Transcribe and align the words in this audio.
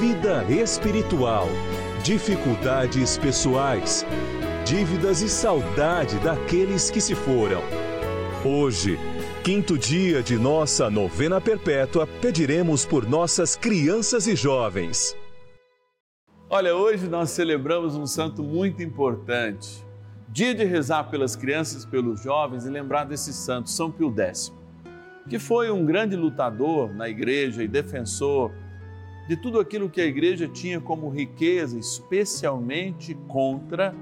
vida 0.00 0.44
espiritual, 0.48 1.46
dificuldades 2.02 3.18
pessoais, 3.18 4.06
dívidas 4.64 5.20
e 5.20 5.28
saudade 5.28 6.18
daqueles 6.20 6.90
que 6.90 7.00
se 7.00 7.14
foram. 7.14 7.60
Hoje, 8.44 8.98
quinto 9.44 9.76
dia 9.76 10.22
de 10.22 10.36
nossa 10.36 10.88
novena 10.88 11.40
perpétua, 11.40 12.06
pediremos 12.06 12.86
por 12.86 13.06
nossas 13.06 13.54
crianças 13.54 14.26
e 14.26 14.34
jovens. 14.34 15.14
Olha, 16.48 16.74
hoje 16.74 17.08
nós 17.08 17.30
celebramos 17.30 17.94
um 17.94 18.06
santo 18.06 18.42
muito 18.42 18.82
importante. 18.82 19.84
Dia 20.28 20.54
de 20.54 20.64
rezar 20.64 21.04
pelas 21.04 21.36
crianças, 21.36 21.84
pelos 21.84 22.22
jovens 22.22 22.64
e 22.64 22.70
lembrar 22.70 23.04
desse 23.04 23.32
santo, 23.32 23.68
São 23.68 23.90
Pio 23.90 24.12
X, 24.16 24.52
que 25.28 25.38
foi 25.38 25.70
um 25.70 25.84
grande 25.84 26.16
lutador 26.16 26.92
na 26.94 27.08
igreja 27.08 27.62
e 27.62 27.68
defensor 27.68 28.50
de 29.28 29.36
tudo 29.36 29.60
aquilo 29.60 29.88
que 29.88 30.00
a 30.00 30.04
igreja 30.04 30.48
tinha 30.48 30.80
como 30.80 31.08
riqueza, 31.08 31.78
especialmente 31.78 33.14
contra 33.28 33.94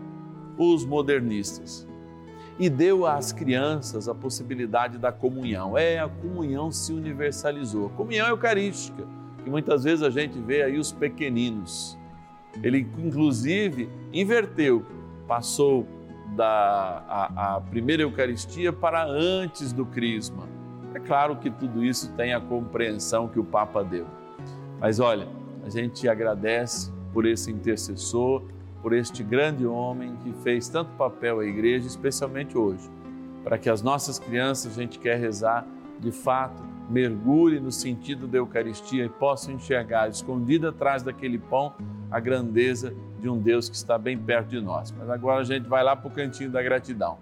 os 0.56 0.84
modernistas. 0.84 1.86
E 2.58 2.68
deu 2.68 3.06
às 3.06 3.32
crianças 3.32 4.08
a 4.08 4.14
possibilidade 4.14 4.98
da 4.98 5.10
comunhão. 5.10 5.76
É, 5.76 5.98
a 5.98 6.08
comunhão 6.08 6.70
se 6.70 6.92
universalizou. 6.92 7.86
A 7.86 7.90
comunhão 7.90 8.28
eucarística, 8.28 9.06
que 9.42 9.48
muitas 9.48 9.84
vezes 9.84 10.02
a 10.02 10.10
gente 10.10 10.38
vê 10.38 10.62
aí 10.62 10.78
os 10.78 10.92
pequeninos. 10.92 11.98
Ele, 12.62 12.86
inclusive, 12.98 13.88
inverteu, 14.12 14.84
passou 15.26 15.86
da 16.36 17.02
a, 17.08 17.56
a 17.56 17.60
primeira 17.60 18.02
Eucaristia 18.02 18.72
para 18.72 19.04
antes 19.04 19.72
do 19.72 19.86
Crisma. 19.86 20.48
É 20.94 20.98
claro 20.98 21.36
que 21.36 21.50
tudo 21.50 21.84
isso 21.84 22.12
tem 22.12 22.34
a 22.34 22.40
compreensão 22.40 23.28
que 23.28 23.38
o 23.38 23.44
Papa 23.44 23.82
deu. 23.82 24.06
Mas 24.80 24.98
olha, 24.98 25.28
a 25.64 25.68
gente 25.68 26.08
agradece 26.08 26.90
por 27.12 27.26
esse 27.26 27.50
intercessor, 27.50 28.42
por 28.82 28.94
este 28.94 29.22
grande 29.22 29.66
homem 29.66 30.16
que 30.22 30.32
fez 30.42 30.68
tanto 30.68 30.90
papel 30.92 31.40
à 31.40 31.44
igreja, 31.44 31.86
especialmente 31.86 32.56
hoje, 32.56 32.88
para 33.44 33.58
que 33.58 33.68
as 33.68 33.82
nossas 33.82 34.18
crianças, 34.18 34.72
a 34.72 34.82
gente 34.82 34.98
quer 34.98 35.18
rezar, 35.18 35.66
de 35.98 36.10
fato, 36.10 36.62
mergulhe 36.88 37.60
no 37.60 37.70
sentido 37.70 38.26
da 38.26 38.38
Eucaristia 38.38 39.04
e 39.04 39.08
possam 39.08 39.54
enxergar, 39.54 40.08
escondida 40.08 40.70
atrás 40.70 41.02
daquele 41.02 41.38
pão, 41.38 41.74
a 42.10 42.18
grandeza 42.18 42.94
de 43.20 43.28
um 43.28 43.38
Deus 43.38 43.68
que 43.68 43.76
está 43.76 43.98
bem 43.98 44.16
perto 44.16 44.48
de 44.48 44.60
nós. 44.60 44.92
Mas 44.98 45.10
agora 45.10 45.40
a 45.40 45.44
gente 45.44 45.68
vai 45.68 45.84
lá 45.84 45.94
para 45.94 46.08
o 46.08 46.10
cantinho 46.10 46.50
da 46.50 46.62
gratidão. 46.62 47.18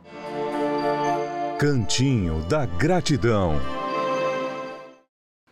Cantinho 1.59 2.41
da 2.49 2.65
gratidão. 2.65 3.57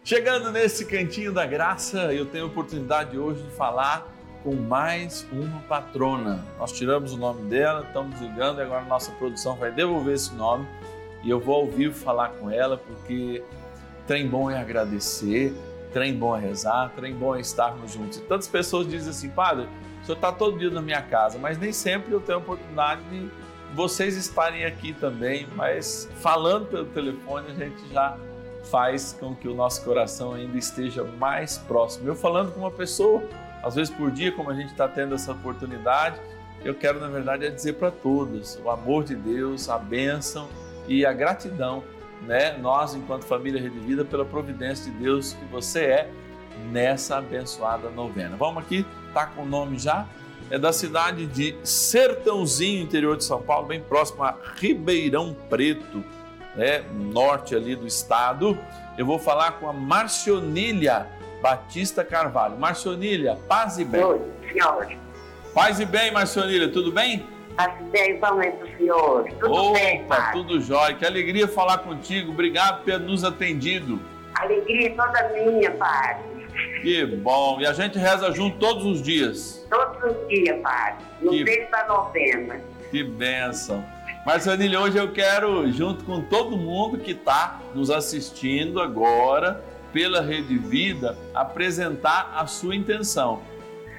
Chegando 0.06 0.52
nesse 0.52 0.84
cantinho 0.84 1.32
da 1.32 1.44
graça, 1.44 2.14
eu 2.14 2.24
tenho 2.24 2.44
a 2.44 2.46
oportunidade 2.46 3.18
hoje 3.18 3.42
de 3.42 3.50
falar 3.50 4.06
com 4.44 4.54
mais 4.54 5.26
uma 5.32 5.58
patrona. 5.62 6.46
Nós 6.60 6.70
tiramos 6.70 7.12
o 7.12 7.16
nome 7.16 7.50
dela, 7.50 7.84
estamos 7.84 8.20
ligando 8.20 8.60
e 8.60 8.62
agora 8.62 8.82
a 8.82 8.84
nossa 8.84 9.10
produção 9.10 9.56
vai 9.56 9.72
devolver 9.72 10.14
esse 10.14 10.32
nome 10.32 10.64
e 11.24 11.28
eu 11.28 11.40
vou 11.40 11.56
ao 11.56 11.66
vivo 11.66 11.92
falar 11.92 12.28
com 12.28 12.48
ela 12.48 12.76
porque 12.76 13.42
trem 14.06 14.28
bom 14.28 14.48
é 14.48 14.56
agradecer, 14.56 15.52
trem 15.92 16.14
bom 16.14 16.36
é 16.36 16.40
rezar, 16.40 16.92
trem 16.94 17.12
bom 17.12 17.34
é 17.34 17.40
estarmos 17.40 17.90
juntos. 17.90 18.18
E 18.18 18.20
tantas 18.20 18.46
pessoas 18.46 18.86
dizem 18.86 19.10
assim, 19.10 19.28
padre, 19.28 19.66
o 20.02 20.06
senhor 20.06 20.14
está 20.18 20.30
todo 20.30 20.56
dia 20.56 20.70
na 20.70 20.80
minha 20.80 21.02
casa, 21.02 21.36
mas 21.36 21.58
nem 21.58 21.72
sempre 21.72 22.12
eu 22.12 22.20
tenho 22.20 22.38
a 22.38 22.40
oportunidade 22.42 23.02
de 23.10 23.28
vocês 23.74 24.16
estarem 24.16 24.66
aqui 24.66 24.92
também, 24.92 25.48
mas 25.56 26.08
falando 26.20 26.66
pelo 26.66 26.84
telefone 26.84 27.50
a 27.50 27.54
gente 27.54 27.92
já 27.92 28.16
faz 28.70 29.16
com 29.18 29.34
que 29.34 29.48
o 29.48 29.54
nosso 29.54 29.82
coração 29.84 30.34
ainda 30.34 30.56
esteja 30.56 31.04
mais 31.04 31.58
próximo. 31.58 32.08
Eu 32.08 32.14
falando 32.14 32.52
com 32.52 32.60
uma 32.60 32.70
pessoa, 32.70 33.22
às 33.62 33.74
vezes 33.74 33.92
por 33.94 34.10
dia, 34.10 34.32
como 34.32 34.50
a 34.50 34.54
gente 34.54 34.70
está 34.70 34.88
tendo 34.88 35.14
essa 35.14 35.32
oportunidade, 35.32 36.20
eu 36.64 36.74
quero, 36.74 36.98
na 36.98 37.08
verdade, 37.08 37.46
é 37.46 37.50
dizer 37.50 37.74
para 37.74 37.90
todos 37.90 38.58
o 38.64 38.70
amor 38.70 39.04
de 39.04 39.14
Deus, 39.14 39.68
a 39.68 39.78
bênção 39.78 40.48
e 40.88 41.06
a 41.06 41.12
gratidão, 41.12 41.84
né? 42.22 42.56
Nós, 42.58 42.94
enquanto 42.94 43.24
família 43.24 43.60
redimida, 43.60 44.04
pela 44.04 44.24
providência 44.24 44.90
de 44.90 44.98
Deus 44.98 45.32
que 45.32 45.44
você 45.46 45.80
é 45.84 46.10
nessa 46.72 47.18
abençoada 47.18 47.90
novena. 47.90 48.36
Vamos 48.36 48.62
aqui, 48.62 48.84
tá 49.12 49.26
com 49.26 49.42
o 49.42 49.46
nome 49.46 49.78
já? 49.78 50.06
É 50.50 50.58
da 50.58 50.72
cidade 50.72 51.26
de 51.26 51.56
Sertãozinho, 51.62 52.82
interior 52.82 53.16
de 53.16 53.24
São 53.24 53.42
Paulo, 53.42 53.66
bem 53.66 53.80
próximo 53.80 54.22
a 54.22 54.36
Ribeirão 54.56 55.36
Preto 55.48 56.04
né, 56.56 56.82
norte 56.92 57.54
ali 57.54 57.76
do 57.76 57.86
estado. 57.86 58.58
Eu 58.96 59.04
vou 59.06 59.18
falar 59.18 59.52
com 59.52 59.68
a 59.68 59.72
Marcionília 59.72 61.06
Batista 61.42 62.02
Carvalho. 62.04 62.56
Marcionília, 62.58 63.36
paz 63.48 63.78
e 63.78 63.84
bem. 63.84 64.02
Oi, 64.02 64.20
senhor. 64.52 64.88
Paz 65.54 65.78
e 65.80 65.84
bem, 65.84 66.10
Marcionília, 66.10 66.68
tudo 66.70 66.90
bem? 66.90 67.26
Paz 67.56 67.72
e 67.80 67.84
bem, 67.84 68.18
vamos 68.18 68.46
para 68.46 68.64
o 68.66 68.76
senhor. 68.76 69.24
Tudo 69.40 69.52
Opa, 69.52 69.78
bem, 69.78 70.04
pai? 70.04 70.32
tudo 70.32 70.60
jóia. 70.60 70.94
Que 70.94 71.06
alegria 71.06 71.46
falar 71.48 71.78
contigo. 71.78 72.32
Obrigado 72.32 72.78
por 72.78 72.84
ter 72.86 72.98
nos 73.00 73.24
atendido. 73.24 74.00
Alegria 74.34 74.94
toda 74.94 75.28
minha, 75.30 75.70
pai. 75.72 76.18
Que 76.82 77.04
bom. 77.06 77.58
E 77.60 77.66
a 77.66 77.72
gente 77.72 77.98
reza 77.98 78.30
junto 78.32 78.58
todos 78.58 78.84
os 78.84 79.02
dias. 79.02 79.66
Todos 79.70 79.96
os 80.16 80.28
dias, 80.28 80.60
pai. 80.62 80.96
No 81.22 81.30
Que- 81.30 81.44
mês 81.44 81.70
da 81.70 81.86
novena. 81.86 82.60
Que 82.90 83.02
bênção. 83.02 83.84
Marcelinho, 84.26 84.80
hoje 84.80 84.98
eu 84.98 85.12
quero, 85.12 85.70
junto 85.70 86.04
com 86.04 86.20
todo 86.20 86.56
mundo 86.56 86.98
que 86.98 87.12
está 87.12 87.60
nos 87.72 87.92
assistindo 87.92 88.80
agora 88.80 89.62
pela 89.92 90.20
Rede 90.20 90.58
Vida, 90.58 91.16
apresentar 91.32 92.32
a 92.34 92.44
sua 92.44 92.74
intenção. 92.74 93.40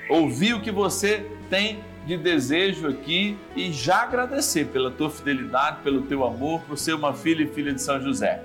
Ouvir 0.10 0.54
o 0.54 0.62
que 0.62 0.69
você 0.69 1.25
tem 1.50 1.81
de 2.06 2.18
desejo 2.18 2.90
aqui 2.90 3.40
e 3.56 3.72
já 3.72 4.02
agradecer 4.02 4.66
pela 4.66 4.92
tua 4.92 5.10
fidelidade, 5.10 5.78
pelo 5.81 6.02
teu 6.02 6.25
amor, 6.25 6.60
por 6.68 6.78
ser 6.78 6.96
uma 6.96 7.13
filha 7.13 7.44
e 7.44 7.48
filha 7.48 7.72
de 7.72 7.81
São 7.81 8.02
José. 8.02 8.44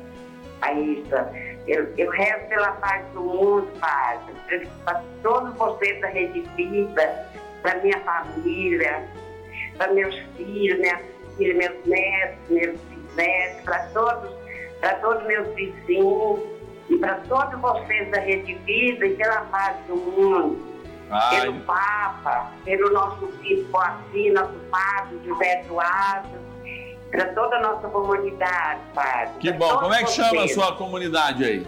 Aí, 0.61 1.05
eu, 1.67 1.93
eu 1.99 2.11
rezo 2.13 2.47
pela 2.49 2.71
paz 2.75 3.05
do 3.13 3.23
mundo, 3.23 3.67
Padre, 3.81 4.69
para 4.85 5.03
todos 5.21 5.53
vocês 5.55 6.01
da 6.01 6.07
Rede 6.11 6.45
Vida, 6.55 7.27
para 7.61 7.83
minha 7.83 7.99
família, 8.03 9.05
para 9.77 9.93
meus 9.93 10.17
filhos, 10.37 10.79
minhas 10.79 11.12
filhas, 11.37 11.57
meus 11.57 11.87
netos, 11.87 12.39
meus 12.51 12.81
bisnetos, 12.81 13.61
para 13.65 13.79
todos, 13.89 14.31
para 14.81 14.95
todos 14.97 15.23
meus 15.27 15.49
vizinhos 15.55 16.41
e 16.91 16.97
para 16.99 17.15
todos 17.29 17.61
vocês 17.61 18.11
da 18.11 18.21
Rede 18.21 18.55
Vida 18.55 19.07
e 19.07 19.15
pela 19.15 19.41
paz 19.43 19.77
do 19.87 19.97
mundo. 19.97 20.73
Ai, 21.11 21.43
Pelo 21.43 21.61
Papa, 21.61 22.51
pelo 22.65 22.91
nosso 22.93 23.27
bispo 23.43 23.79
assim, 23.79 24.31
nosso 24.31 24.55
padre 24.71 25.21
José 25.27 25.61
Eduardo, 25.61 26.29
para 27.11 27.27
toda 27.35 27.57
a 27.57 27.61
nossa 27.61 27.89
comunidade, 27.89 28.81
Padre. 28.95 29.35
que 29.41 29.53
bom. 29.53 29.77
Como 29.79 29.93
é 29.93 30.03
que 30.03 30.11
chama 30.11 30.29
a 30.29 30.31
vocês. 30.31 30.55
sua 30.55 30.75
comunidade 30.77 31.45
aí? 31.45 31.67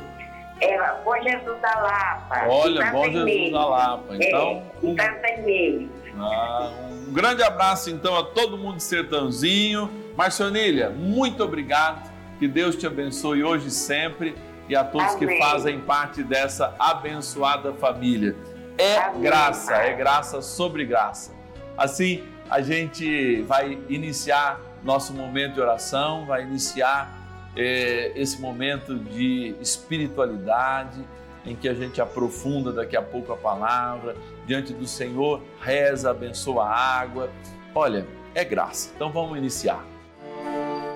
É, 0.63 0.79
Bom 1.05 1.15
Jesus 1.23 1.61
da 1.61 1.75
Lapa. 1.79 2.47
Olha, 2.49 2.91
Bom 2.91 3.05
Jesus 3.11 3.53
da 3.53 3.67
Lapa. 3.67 4.05
Então, 4.17 4.63
É, 4.83 4.87
em 4.87 4.97
Santa 4.97 5.31
Inês. 5.33 5.89
Ah, 6.19 6.71
um 7.09 7.13
grande 7.13 7.43
abraço 7.43 7.91
então 7.91 8.17
a 8.17 8.23
todo 8.23 8.57
mundo 8.57 8.77
de 8.77 8.83
Sertãozinho. 8.83 9.91
Marcionília, 10.17 10.91
muito 10.91 11.43
obrigado. 11.43 12.13
Que 12.39 12.49
Deus 12.49 12.77
te 12.77 12.87
abençoe 12.87 13.43
hoje 13.45 13.69
e 13.69 13.71
sempre 13.71 14.35
e 14.69 14.75
a 14.75 14.85
todos 14.85 15.15
que 15.15 15.25
Amém. 15.25 15.39
fazem 15.39 15.81
parte 15.81 16.23
dessa 16.23 16.75
abençoada 16.79 17.73
família. 17.73 18.35
É 18.79 18.97
Amém. 18.99 19.23
graça, 19.23 19.75
é 19.75 19.95
graça 19.95 20.43
sobre 20.43 20.85
graça. 20.85 21.33
Assim, 21.77 22.25
a 22.49 22.61
gente 22.61 23.43
vai 23.43 23.79
iniciar 23.89 24.61
nosso 24.83 25.13
momento 25.13 25.55
de 25.55 25.61
oração, 25.61 26.27
vai 26.27 26.43
iniciar 26.43 27.11
eh, 27.57 28.13
esse 28.15 28.41
momento 28.41 28.97
de 28.97 29.55
espiritualidade, 29.61 31.05
em 31.47 31.55
que 31.55 31.69
a 31.69 31.75
gente 31.75 32.01
aprofunda 32.01 32.73
daqui 32.73 32.97
a 32.97 33.03
pouco 33.03 33.33
a 33.33 33.37
palavra, 33.37 34.17
diante 34.47 34.73
do 34.73 34.87
Senhor, 34.87 35.43
reza, 35.61 36.11
abençoa 36.11 36.65
a 36.65 37.01
água. 37.01 37.31
Olha, 37.75 38.07
é 38.35 38.45
graça. 38.45 38.91
Então 38.95 39.11
vamos 39.11 39.39
iniciar. 39.39 39.85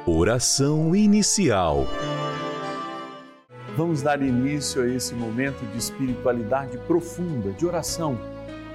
Oração 0.06 0.94
inicial. 0.94 1.86
Vamos 3.76 4.02
dar 4.02 4.20
início 4.22 4.82
a 4.82 4.88
esse 4.88 5.14
momento 5.14 5.64
de 5.70 5.78
espiritualidade 5.78 6.76
profunda, 6.78 7.52
de 7.52 7.64
oração 7.64 8.18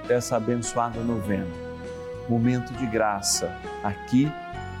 dessa 0.06 0.36
abençoada 0.36 1.00
novena. 1.00 1.46
Momento 2.28 2.72
de 2.74 2.86
graça, 2.86 3.54
aqui 3.82 4.30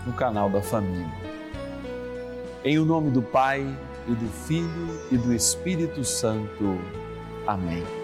no 0.06 0.12
canal 0.12 0.48
da 0.48 0.62
família. 0.62 1.12
Em 2.64 2.78
o 2.78 2.84
nome 2.84 3.10
do 3.10 3.20
Pai 3.20 3.66
e 4.08 4.12
do 4.12 4.28
Filho 4.46 5.00
e 5.10 5.18
do 5.18 5.34
Espírito 5.34 6.02
Santo. 6.02 6.78
Amém. 7.46 8.03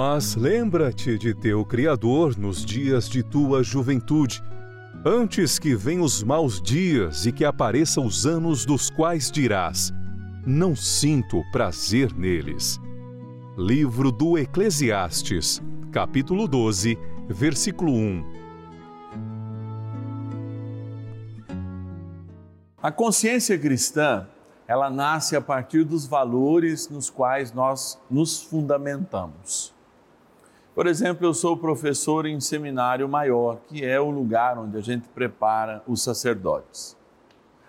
Mas 0.00 0.36
lembra-te 0.36 1.18
de 1.18 1.34
teu 1.34 1.64
Criador 1.64 2.38
nos 2.38 2.64
dias 2.64 3.08
de 3.08 3.20
tua 3.20 3.64
juventude, 3.64 4.40
antes 5.04 5.58
que 5.58 5.74
venham 5.74 6.04
os 6.04 6.22
maus 6.22 6.62
dias 6.62 7.26
e 7.26 7.32
que 7.32 7.44
apareçam 7.44 8.06
os 8.06 8.24
anos 8.24 8.64
dos 8.64 8.90
quais 8.90 9.28
dirás: 9.28 9.92
Não 10.46 10.76
sinto 10.76 11.42
prazer 11.50 12.14
neles. 12.14 12.80
Livro 13.56 14.12
do 14.12 14.38
Eclesiastes, 14.38 15.60
capítulo 15.90 16.46
12, 16.46 16.96
versículo 17.28 17.92
1. 17.92 18.24
A 22.80 22.92
consciência 22.92 23.58
cristã, 23.58 24.28
ela 24.68 24.88
nasce 24.88 25.34
a 25.34 25.40
partir 25.40 25.82
dos 25.82 26.06
valores 26.06 26.88
nos 26.88 27.10
quais 27.10 27.52
nós 27.52 28.00
nos 28.08 28.40
fundamentamos. 28.40 29.76
Por 30.78 30.86
exemplo, 30.86 31.26
eu 31.26 31.34
sou 31.34 31.56
professor 31.56 32.24
em 32.24 32.38
seminário 32.38 33.08
maior, 33.08 33.58
que 33.66 33.84
é 33.84 33.98
o 33.98 34.10
lugar 34.10 34.56
onde 34.56 34.76
a 34.76 34.80
gente 34.80 35.08
prepara 35.08 35.82
os 35.88 36.00
sacerdotes. 36.04 36.96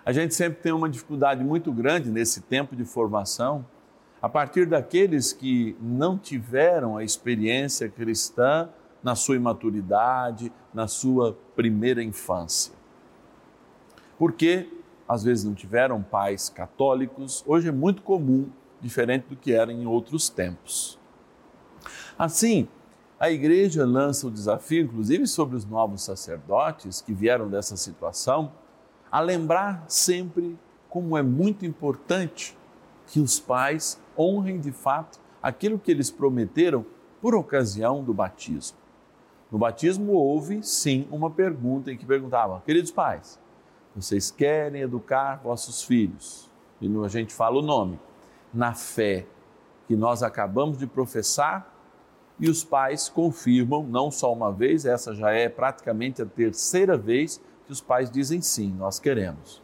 A 0.05 0.13
gente 0.13 0.35
sempre 0.35 0.61
tem 0.61 0.71
uma 0.71 0.87
dificuldade 0.87 1.43
muito 1.43 1.71
grande 1.71 2.11
nesse 2.11 2.39
tempo 2.39 2.75
de 2.75 2.85
formação, 2.85 3.65
a 4.21 4.29
partir 4.29 4.67
daqueles 4.67 5.33
que 5.33 5.75
não 5.81 6.19
tiveram 6.19 6.97
a 6.97 7.03
experiência 7.03 7.89
cristã 7.89 8.69
na 9.01 9.15
sua 9.15 9.37
imaturidade, 9.37 10.53
na 10.71 10.87
sua 10.87 11.35
primeira 11.55 12.03
infância. 12.03 12.75
Porque 14.19 14.71
às 15.07 15.23
vezes 15.23 15.43
não 15.45 15.55
tiveram 15.55 16.03
pais 16.03 16.47
católicos, 16.47 17.43
hoje 17.47 17.69
é 17.69 17.71
muito 17.71 18.03
comum, 18.03 18.49
diferente 18.79 19.25
do 19.29 19.35
que 19.35 19.51
era 19.51 19.73
em 19.73 19.87
outros 19.87 20.29
tempos. 20.29 20.99
Assim, 22.15 22.67
a 23.19 23.29
igreja 23.29 23.85
lança 23.85 24.27
o 24.27 24.31
desafio, 24.31 24.83
inclusive 24.83 25.27
sobre 25.27 25.57
os 25.57 25.65
novos 25.65 26.03
sacerdotes 26.03 27.01
que 27.01 27.13
vieram 27.13 27.49
dessa 27.49 27.75
situação, 27.75 28.53
a 29.11 29.19
lembrar 29.19 29.83
sempre 29.89 30.57
como 30.89 31.17
é 31.17 31.21
muito 31.21 31.65
importante 31.65 32.57
que 33.07 33.19
os 33.19 33.37
pais 33.39 34.01
honrem 34.17 34.59
de 34.59 34.71
fato 34.71 35.19
aquilo 35.43 35.77
que 35.77 35.91
eles 35.91 36.09
prometeram 36.09 36.85
por 37.21 37.35
ocasião 37.35 38.03
do 38.03 38.13
batismo. 38.13 38.77
No 39.51 39.57
batismo 39.57 40.13
houve 40.13 40.63
sim 40.63 41.05
uma 41.11 41.29
pergunta 41.29 41.91
em 41.91 41.97
que 41.97 42.05
perguntava: 42.05 42.61
queridos 42.65 42.91
pais, 42.91 43.37
vocês 43.93 44.31
querem 44.31 44.81
educar 44.81 45.41
vossos 45.43 45.83
filhos? 45.83 46.49
E 46.79 46.87
a 47.03 47.07
gente 47.09 47.33
fala 47.33 47.59
o 47.59 47.61
nome, 47.61 47.99
na 48.53 48.73
fé 48.73 49.25
que 49.87 49.95
nós 49.95 50.23
acabamos 50.23 50.77
de 50.77 50.87
professar 50.87 51.78
e 52.39 52.49
os 52.49 52.63
pais 52.63 53.09
confirmam, 53.09 53.83
não 53.83 54.09
só 54.09 54.31
uma 54.31 54.51
vez, 54.51 54.85
essa 54.85 55.13
já 55.13 55.31
é 55.31 55.49
praticamente 55.49 56.21
a 56.21 56.25
terceira 56.25 56.97
vez 56.97 57.41
que 57.65 57.71
os 57.71 57.81
pais 57.81 58.09
dizem 58.09 58.41
sim, 58.41 58.73
nós 58.77 58.99
queremos. 58.99 59.61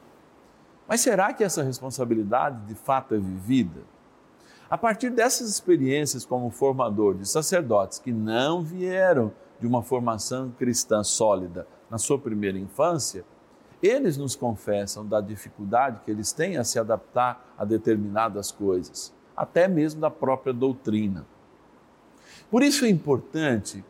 Mas 0.87 1.01
será 1.01 1.33
que 1.33 1.43
essa 1.43 1.63
responsabilidade 1.63 2.65
de 2.67 2.75
fato 2.75 3.15
é 3.15 3.17
vivida? 3.17 3.81
A 4.69 4.77
partir 4.77 5.09
dessas 5.09 5.49
experiências 5.49 6.25
como 6.25 6.49
formador 6.49 7.15
de 7.15 7.27
sacerdotes 7.27 7.97
que 7.97 8.11
não 8.11 8.61
vieram 8.61 9.31
de 9.59 9.65
uma 9.65 9.81
formação 9.81 10.51
cristã 10.51 11.03
sólida 11.03 11.67
na 11.89 11.97
sua 11.97 12.19
primeira 12.19 12.57
infância, 12.59 13.23
Eles 13.81 14.17
nos 14.17 14.35
confessam 14.35 15.05
da 15.05 15.21
dificuldade 15.21 15.99
que 16.03 16.09
eles 16.09 16.31
têm 16.31 16.57
a 16.57 16.63
se 16.63 16.79
adaptar 16.79 17.53
a 17.57 17.65
determinadas 17.65 18.51
coisas, 18.51 19.13
até 19.35 19.67
mesmo 19.67 20.01
da 20.01 20.09
própria 20.09 20.53
doutrina. 20.53 21.25
Por 22.49 22.63
isso 22.63 22.85
é 22.85 22.89
importante 22.89 23.83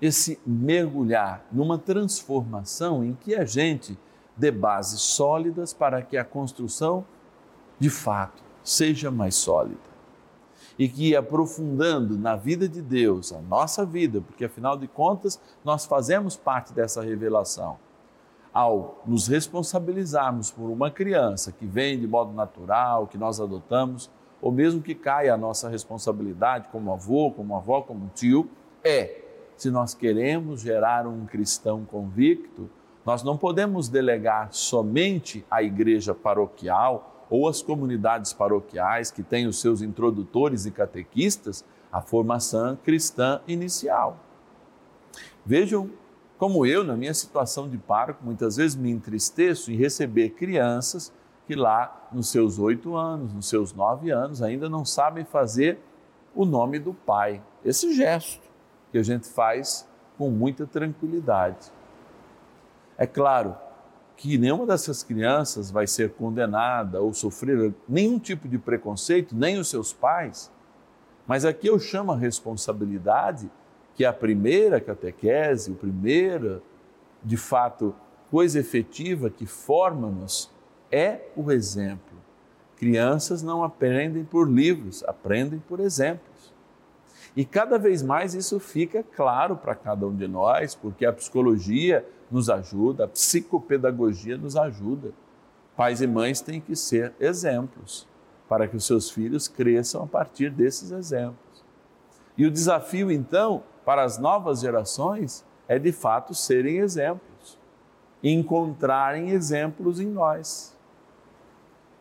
esse 0.00 0.38
mergulhar 0.46 1.44
numa 1.50 1.78
transformação 1.78 3.04
em 3.04 3.14
que 3.14 3.34
a 3.34 3.44
gente 3.44 3.98
dê 4.36 4.50
bases 4.50 5.00
sólidas 5.00 5.72
para 5.72 6.02
que 6.02 6.16
a 6.16 6.24
construção, 6.24 7.04
de 7.78 7.88
fato, 7.88 8.42
seja 8.62 9.10
mais 9.10 9.34
sólida. 9.34 9.96
E 10.78 10.88
que 10.88 11.16
aprofundando 11.16 12.18
na 12.18 12.36
vida 12.36 12.68
de 12.68 12.82
Deus, 12.82 13.32
a 13.32 13.40
nossa 13.40 13.86
vida, 13.86 14.20
porque 14.20 14.44
afinal 14.44 14.76
de 14.76 14.86
contas 14.86 15.40
nós 15.64 15.86
fazemos 15.86 16.36
parte 16.36 16.74
dessa 16.74 17.02
revelação, 17.02 17.78
ao 18.52 19.02
nos 19.06 19.26
responsabilizarmos 19.26 20.50
por 20.50 20.68
uma 20.68 20.90
criança 20.90 21.50
que 21.50 21.66
vem 21.66 21.98
de 21.98 22.06
modo 22.06 22.32
natural, 22.32 23.06
que 23.06 23.16
nós 23.16 23.40
adotamos, 23.40 24.10
ou 24.40 24.52
mesmo 24.52 24.82
que 24.82 24.94
caia 24.94 25.34
a 25.34 25.36
nossa 25.36 25.68
responsabilidade 25.68 26.68
como 26.68 26.92
avô, 26.92 27.30
como 27.30 27.56
avó, 27.56 27.82
como 27.82 28.10
tio, 28.14 28.48
é 28.84 29.22
se 29.56 29.70
nós 29.70 29.94
queremos 29.94 30.60
gerar 30.60 31.06
um 31.06 31.24
cristão 31.24 31.84
convicto, 31.84 32.68
nós 33.04 33.22
não 33.22 33.36
podemos 33.36 33.88
delegar 33.88 34.48
somente 34.52 35.44
à 35.50 35.62
igreja 35.62 36.14
paroquial 36.14 37.26
ou 37.30 37.48
às 37.48 37.62
comunidades 37.62 38.32
paroquiais 38.32 39.10
que 39.10 39.22
têm 39.22 39.46
os 39.46 39.60
seus 39.60 39.80
introdutores 39.80 40.66
e 40.66 40.70
catequistas 40.70 41.64
a 41.90 42.00
formação 42.02 42.76
cristã 42.84 43.40
inicial. 43.46 44.18
Vejam 45.44 45.90
como 46.38 46.66
eu, 46.66 46.84
na 46.84 46.96
minha 46.96 47.14
situação 47.14 47.68
de 47.68 47.78
pároco, 47.78 48.22
muitas 48.22 48.56
vezes 48.56 48.76
me 48.76 48.90
entristeço 48.90 49.72
em 49.72 49.76
receber 49.76 50.30
crianças 50.30 51.10
que 51.46 51.54
lá 51.54 52.08
nos 52.12 52.28
seus 52.28 52.58
oito 52.58 52.96
anos, 52.96 53.32
nos 53.32 53.48
seus 53.48 53.72
nove 53.72 54.10
anos, 54.10 54.42
ainda 54.42 54.68
não 54.68 54.84
sabem 54.84 55.24
fazer 55.24 55.78
o 56.34 56.44
nome 56.44 56.78
do 56.78 56.92
pai. 56.92 57.42
Esse 57.64 57.94
gesto 57.94 58.42
que 58.90 58.98
a 58.98 59.02
gente 59.02 59.28
faz 59.28 59.88
com 60.18 60.30
muita 60.30 60.66
tranquilidade. 60.66 61.70
É 62.98 63.06
claro 63.06 63.56
que 64.16 64.38
nenhuma 64.38 64.66
dessas 64.66 65.02
crianças 65.02 65.70
vai 65.70 65.86
ser 65.86 66.14
condenada 66.14 67.00
ou 67.00 67.12
sofrer 67.12 67.74
nenhum 67.88 68.18
tipo 68.18 68.48
de 68.48 68.58
preconceito, 68.58 69.36
nem 69.36 69.58
os 69.58 69.68
seus 69.68 69.92
pais, 69.92 70.50
mas 71.26 71.44
aqui 71.44 71.66
eu 71.66 71.78
chamo 71.78 72.12
a 72.12 72.16
responsabilidade 72.16 73.50
que 73.94 74.04
é 74.04 74.08
a 74.08 74.12
primeira 74.12 74.80
catequese, 74.80 75.72
a 75.72 75.74
primeira, 75.74 76.62
de 77.24 77.36
fato, 77.36 77.94
coisa 78.30 78.60
efetiva 78.60 79.30
que 79.30 79.46
forma-nos 79.46 80.50
é 80.90 81.20
o 81.36 81.50
exemplo. 81.50 82.16
Crianças 82.76 83.42
não 83.42 83.64
aprendem 83.64 84.24
por 84.24 84.48
livros, 84.48 85.02
aprendem 85.04 85.58
por 85.58 85.80
exemplos. 85.80 86.54
E 87.34 87.44
cada 87.44 87.78
vez 87.78 88.02
mais 88.02 88.34
isso 88.34 88.58
fica 88.58 89.02
claro 89.02 89.56
para 89.56 89.74
cada 89.74 90.06
um 90.06 90.14
de 90.14 90.26
nós, 90.26 90.74
porque 90.74 91.04
a 91.04 91.12
psicologia 91.12 92.06
nos 92.30 92.48
ajuda, 92.48 93.04
a 93.04 93.08
psicopedagogia 93.08 94.36
nos 94.36 94.56
ajuda. 94.56 95.12
Pais 95.76 96.00
e 96.00 96.06
mães 96.06 96.40
têm 96.40 96.60
que 96.60 96.74
ser 96.74 97.12
exemplos 97.20 98.06
para 98.48 98.68
que 98.68 98.76
os 98.76 98.86
seus 98.86 99.10
filhos 99.10 99.48
cresçam 99.48 100.04
a 100.04 100.06
partir 100.06 100.50
desses 100.50 100.90
exemplos. 100.90 101.64
E 102.36 102.46
o 102.46 102.50
desafio, 102.50 103.10
então, 103.10 103.62
para 103.84 104.02
as 104.04 104.18
novas 104.18 104.60
gerações 104.60 105.44
é 105.68 105.78
de 105.78 105.92
fato 105.92 106.34
serem 106.34 106.78
exemplos, 106.78 107.58
encontrarem 108.22 109.30
exemplos 109.30 110.00
em 110.00 110.06
nós. 110.06 110.75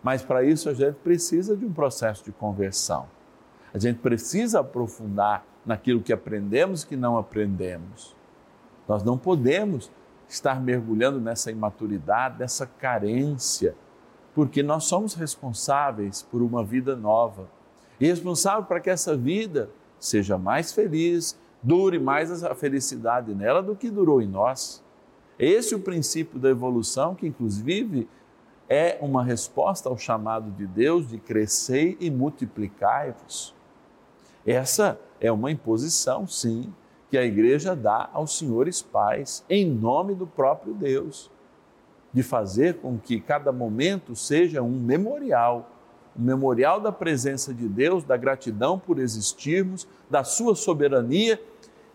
Mas 0.06 0.22
para 0.22 0.44
isso 0.44 0.70
a 0.70 0.74
gente 0.76 0.98
precisa 0.98 1.58
de 1.58 1.66
um 1.66 1.74
processo 1.74 2.24
de 2.24 2.32
conversão. 2.32 3.08
A 3.74 3.80
gente 3.80 3.98
precisa 3.98 4.60
aprofundar 4.60 5.44
naquilo 5.66 6.00
que 6.00 6.14
aprendemos 6.14 6.84
e 6.84 6.88
que 6.88 6.96
não 6.96 7.18
aprendemos. 7.18 8.16
Nós 8.88 9.02
não 9.02 9.18
podemos 9.18 9.92
estar 10.30 10.62
mergulhando 10.62 11.20
nessa 11.20 11.50
imaturidade, 11.50 12.38
nessa 12.38 12.68
carência, 12.68 13.74
porque 14.36 14.62
nós 14.62 14.84
somos 14.84 15.16
responsáveis 15.16 16.22
por 16.22 16.44
uma 16.44 16.64
vida 16.64 16.96
nova 16.96 17.50
e 18.00 18.06
responsável 18.06 18.64
para 18.64 18.80
que 18.80 18.92
essa 18.92 19.18
vida 19.18 19.72
seja 20.00 20.38
mais 20.38 20.72
feliz, 20.72 21.36
dure 21.64 21.98
mais 21.98 22.44
a 22.44 22.54
felicidade 22.54 23.34
nela 23.34 23.64
do 23.64 23.76
que 23.76 23.90
durou 23.90 24.22
em 24.22 24.28
nós. 24.28 24.84
Esse 25.40 25.74
é 25.74 25.78
o 25.78 25.82
princípio 25.82 26.38
da 26.38 26.52
evolução, 26.52 27.16
que 27.16 27.26
inclusive 27.26 28.08
é 28.70 28.98
uma 29.02 29.24
resposta 29.24 29.90
ao 29.90 29.98
chamado 29.98 30.52
de 30.52 30.66
Deus 30.66 31.08
de 31.08 31.18
crescer 31.18 31.98
e 32.00 32.10
multiplicar-vos. 32.10 33.54
Essa 34.46 35.00
é 35.20 35.32
uma 35.32 35.52
imposição, 35.52 36.28
sim, 36.28 36.74
que 37.10 37.18
a 37.18 37.24
igreja 37.24 37.76
dá 37.76 38.10
aos 38.14 38.38
senhores 38.38 38.82
pais, 38.82 39.44
em 39.50 39.66
nome 39.66 40.16
do 40.16 40.26
próprio 40.26 40.74
Deus, 40.74 41.32
de 42.12 42.24
fazer 42.24 42.76
com 42.76 42.98
que 42.98 43.20
cada 43.20 43.52
momento 43.52 44.16
seja 44.16 44.62
um 44.62 44.80
memorial 44.80 45.72
um 46.18 46.24
memorial 46.24 46.80
da 46.80 46.92
presença 46.92 47.54
de 47.54 47.68
Deus, 47.68 48.04
da 48.04 48.16
gratidão 48.16 48.80
por 48.80 49.00
existirmos, 49.00 49.86
da 50.10 50.24
sua 50.24 50.56
soberania. 50.56 51.42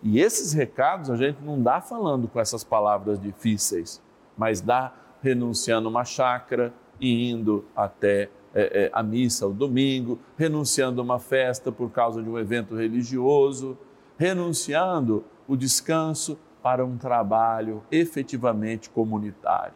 E 0.02 0.20
esses 0.20 0.52
recados 0.52 1.10
a 1.10 1.16
gente 1.16 1.42
não 1.42 1.60
dá 1.60 1.80
falando 1.80 2.28
com 2.28 2.38
essas 2.38 2.62
palavras 2.62 3.18
difíceis, 3.18 4.00
mas 4.36 4.60
dá 4.60 4.92
renunciando 5.22 5.88
uma 5.88 6.04
chácara 6.04 6.72
e 7.00 7.30
indo 7.30 7.64
até 7.74 8.30
é, 8.54 8.84
é, 8.84 8.90
a 8.92 9.02
missa 9.02 9.46
o 9.46 9.52
domingo, 9.52 10.18
renunciando 10.36 11.00
uma 11.00 11.18
festa 11.18 11.70
por 11.70 11.90
causa 11.90 12.22
de 12.22 12.28
um 12.28 12.38
evento 12.38 12.74
religioso, 12.74 13.78
renunciando 14.18 15.24
o 15.46 15.56
descanso 15.56 16.38
para 16.62 16.84
um 16.84 16.96
trabalho 16.96 17.82
efetivamente 17.90 18.90
comunitário. 18.90 19.74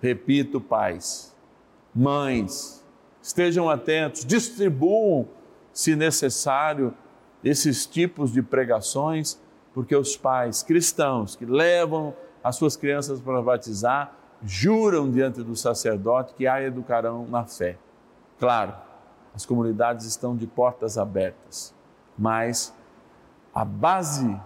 Repito, 0.00 0.60
pais, 0.60 1.36
mães, 1.94 2.84
estejam 3.22 3.68
atentos, 3.68 4.24
distribuam, 4.24 5.28
se 5.72 5.96
necessário, 5.96 6.94
esses 7.42 7.86
tipos 7.86 8.32
de 8.32 8.42
pregações, 8.42 9.40
porque 9.72 9.96
os 9.96 10.16
pais 10.16 10.62
cristãos 10.62 11.36
que 11.36 11.46
levam 11.46 12.14
as 12.42 12.56
suas 12.56 12.76
crianças 12.76 13.20
para 13.20 13.40
batizar 13.40 14.19
juram 14.42 15.10
diante 15.10 15.42
do 15.42 15.54
sacerdote 15.54 16.34
que 16.34 16.46
a 16.46 16.62
educarão 16.62 17.26
na 17.26 17.44
fé. 17.44 17.76
Claro, 18.38 18.74
as 19.34 19.44
comunidades 19.44 20.06
estão 20.06 20.36
de 20.36 20.46
portas 20.46 20.96
abertas, 20.96 21.74
mas 22.16 22.74
a 23.54 23.64
base, 23.64 24.40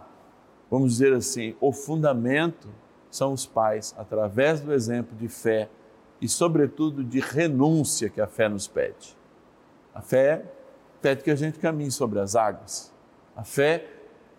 vamos 0.71 0.93
dizer 0.93 1.13
assim, 1.13 1.55
o 1.61 1.73
fundamento 1.73 2.69
são 3.11 3.33
os 3.33 3.47
pais, 3.47 3.95
através 3.97 4.61
do 4.61 4.73
exemplo 4.73 5.17
de 5.17 5.29
fé 5.29 5.69
e, 6.21 6.29
sobretudo, 6.29 7.05
de 7.05 7.21
renúncia 7.21 8.09
que 8.09 8.21
a 8.21 8.27
fé 8.27 8.49
nos 8.49 8.67
pede. 8.67 9.17
A 9.95 10.01
fé 10.01 10.45
pede 11.01 11.23
que 11.23 11.31
a 11.31 11.37
gente 11.37 11.59
caminhe 11.59 11.93
sobre 11.93 12.19
as 12.19 12.35
águas. 12.35 12.93
A 13.37 13.45
fé 13.45 13.87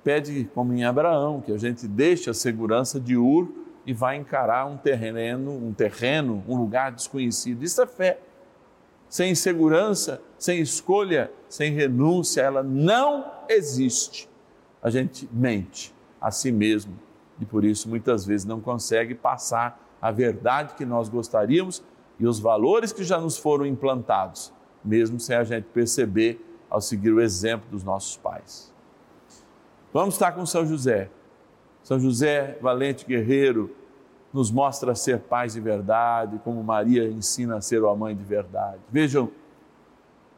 pede, 0.03 0.49
como 0.53 0.73
em 0.73 0.83
Abraão, 0.83 1.39
que 1.39 1.51
a 1.51 1.57
gente 1.57 1.87
deixe 1.87 2.29
a 2.29 2.33
segurança 2.33 2.99
de 2.99 3.15
Ur 3.15 3.64
e 3.85 3.93
vá 3.93 4.15
encarar 4.15 4.65
um 4.65 4.77
terreno, 4.77 5.51
um 5.51 5.73
terreno, 5.73 6.43
um 6.47 6.57
lugar 6.57 6.91
desconhecido. 6.91 7.63
Isso 7.63 7.81
é 7.81 7.85
fé. 7.85 8.19
Sem 9.07 9.35
segurança, 9.35 10.21
sem 10.37 10.59
escolha, 10.59 11.31
sem 11.47 11.71
renúncia, 11.71 12.41
ela 12.41 12.63
não 12.63 13.31
existe. 13.47 14.27
A 14.81 14.89
gente 14.89 15.29
mente 15.31 15.93
a 16.19 16.31
si 16.31 16.51
mesmo 16.51 16.99
e 17.39 17.45
por 17.45 17.63
isso 17.63 17.87
muitas 17.87 18.25
vezes 18.25 18.45
não 18.45 18.59
consegue 18.59 19.13
passar 19.13 19.79
a 20.01 20.11
verdade 20.11 20.75
que 20.75 20.85
nós 20.85 21.09
gostaríamos 21.09 21.83
e 22.19 22.25
os 22.25 22.39
valores 22.39 22.91
que 22.91 23.03
já 23.03 23.19
nos 23.19 23.37
foram 23.37 23.65
implantados, 23.65 24.53
mesmo 24.83 25.19
sem 25.19 25.35
a 25.35 25.43
gente 25.43 25.65
perceber 25.65 26.43
ao 26.69 26.81
seguir 26.81 27.11
o 27.11 27.21
exemplo 27.21 27.69
dos 27.69 27.83
nossos 27.83 28.17
pais. 28.17 28.73
Vamos 29.93 30.15
estar 30.15 30.31
com 30.31 30.45
São 30.45 30.65
José. 30.65 31.09
São 31.85 31.99
José, 31.99 32.57
valente 32.59 33.05
guerreiro, 33.05 33.69
nos 34.33 34.49
mostra 34.49 34.95
ser 34.95 35.19
pais 35.19 35.53
de 35.53 35.59
verdade, 35.59 36.41
como 36.43 36.63
Maria 36.63 37.07
ensina 37.07 37.57
a 37.57 37.61
ser 37.61 37.83
uma 37.83 37.95
mãe 37.95 38.15
de 38.15 38.23
verdade. 38.23 38.79
Vejam 38.89 39.29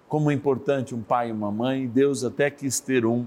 como 0.10 0.30
é 0.30 0.34
importante 0.34 0.94
um 0.94 1.02
pai 1.02 1.30
e 1.30 1.32
uma 1.32 1.50
mãe, 1.50 1.88
Deus 1.88 2.26
até 2.26 2.52
quis 2.52 2.82
ter 2.82 3.06
um 3.06 3.26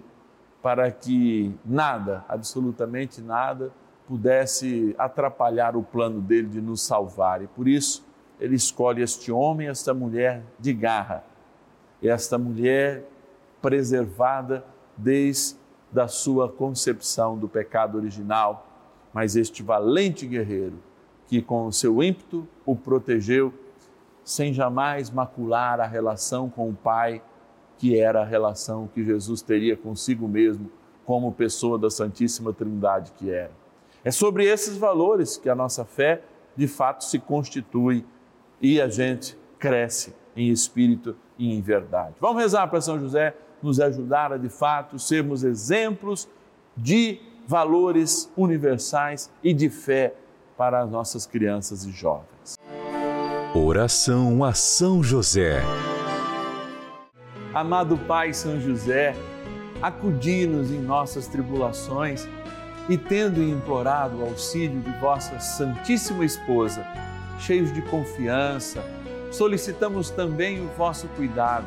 para 0.62 0.90
que 0.90 1.54
nada, 1.64 2.22
absolutamente 2.28 3.22
nada, 3.22 3.72
pudesse 4.06 4.94
atrapalhar 4.98 5.74
o 5.74 5.82
plano 5.82 6.20
dele 6.20 6.48
de 6.48 6.60
nos 6.60 6.82
salvar. 6.82 7.42
E 7.42 7.46
por 7.46 7.66
isso 7.66 8.04
ele 8.38 8.54
escolhe 8.54 9.00
este 9.00 9.32
homem, 9.32 9.68
esta 9.68 9.94
mulher 9.94 10.42
de 10.58 10.74
garra, 10.74 11.24
esta 12.02 12.36
mulher 12.36 13.02
preservada 13.62 14.62
desde 14.94 15.58
a 15.94 16.08
sua 16.08 16.48
concepção 16.48 17.36
do 17.36 17.48
pecado 17.48 17.98
original, 17.98 18.66
mas 19.12 19.36
este 19.36 19.62
valente 19.62 20.26
guerreiro 20.26 20.78
que 21.30 21.40
com 21.40 21.66
o 21.66 21.72
seu 21.72 22.02
ímpeto 22.02 22.44
o 22.66 22.74
protegeu, 22.74 23.54
sem 24.24 24.52
jamais 24.52 25.10
macular 25.10 25.80
a 25.80 25.86
relação 25.86 26.50
com 26.50 26.68
o 26.68 26.74
Pai, 26.74 27.22
que 27.78 27.96
era 27.96 28.22
a 28.22 28.24
relação 28.24 28.88
que 28.92 29.04
Jesus 29.04 29.40
teria 29.40 29.76
consigo 29.76 30.26
mesmo, 30.26 30.68
como 31.06 31.30
pessoa 31.30 31.78
da 31.78 31.88
Santíssima 31.88 32.52
Trindade 32.52 33.12
que 33.12 33.30
era. 33.30 33.52
É 34.04 34.10
sobre 34.10 34.44
esses 34.44 34.76
valores 34.76 35.36
que 35.36 35.48
a 35.48 35.54
nossa 35.54 35.84
fé, 35.84 36.22
de 36.56 36.66
fato, 36.66 37.04
se 37.04 37.20
constitui 37.20 38.04
e 38.60 38.80
a 38.80 38.88
gente 38.88 39.38
cresce 39.56 40.12
em 40.34 40.50
espírito 40.50 41.16
e 41.38 41.54
em 41.54 41.60
verdade. 41.60 42.14
Vamos 42.20 42.42
rezar 42.42 42.66
para 42.66 42.80
São 42.80 42.98
José 42.98 43.36
nos 43.62 43.80
ajudar 43.80 44.32
a, 44.32 44.36
de 44.36 44.48
fato, 44.48 44.98
sermos 44.98 45.44
exemplos 45.44 46.28
de 46.76 47.20
valores 47.46 48.30
universais 48.36 49.30
e 49.42 49.52
de 49.52 49.68
fé 49.68 50.14
para 50.56 50.82
as 50.82 50.90
nossas 50.90 51.26
crianças 51.26 51.84
e 51.84 51.90
jovens. 51.90 52.54
Oração 53.54 54.44
a 54.44 54.54
São 54.54 55.02
José. 55.02 55.60
Amado 57.52 57.98
Pai 57.98 58.32
São 58.32 58.60
José, 58.60 59.14
acudi-nos 59.82 60.70
em 60.70 60.78
nossas 60.78 61.26
tribulações 61.26 62.28
e, 62.88 62.96
tendo 62.96 63.42
implorado 63.42 64.18
o 64.18 64.22
auxílio 64.22 64.80
de 64.80 64.90
vossa 65.00 65.40
Santíssima 65.40 66.24
Esposa, 66.24 66.86
cheios 67.40 67.72
de 67.72 67.82
confiança, 67.82 68.84
solicitamos 69.32 70.10
também 70.10 70.64
o 70.64 70.68
vosso 70.76 71.08
cuidado 71.08 71.66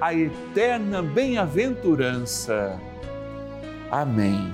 a 0.00 0.14
eterna 0.14 1.02
bem-aventurança. 1.02 2.80
Amém. 3.90 4.50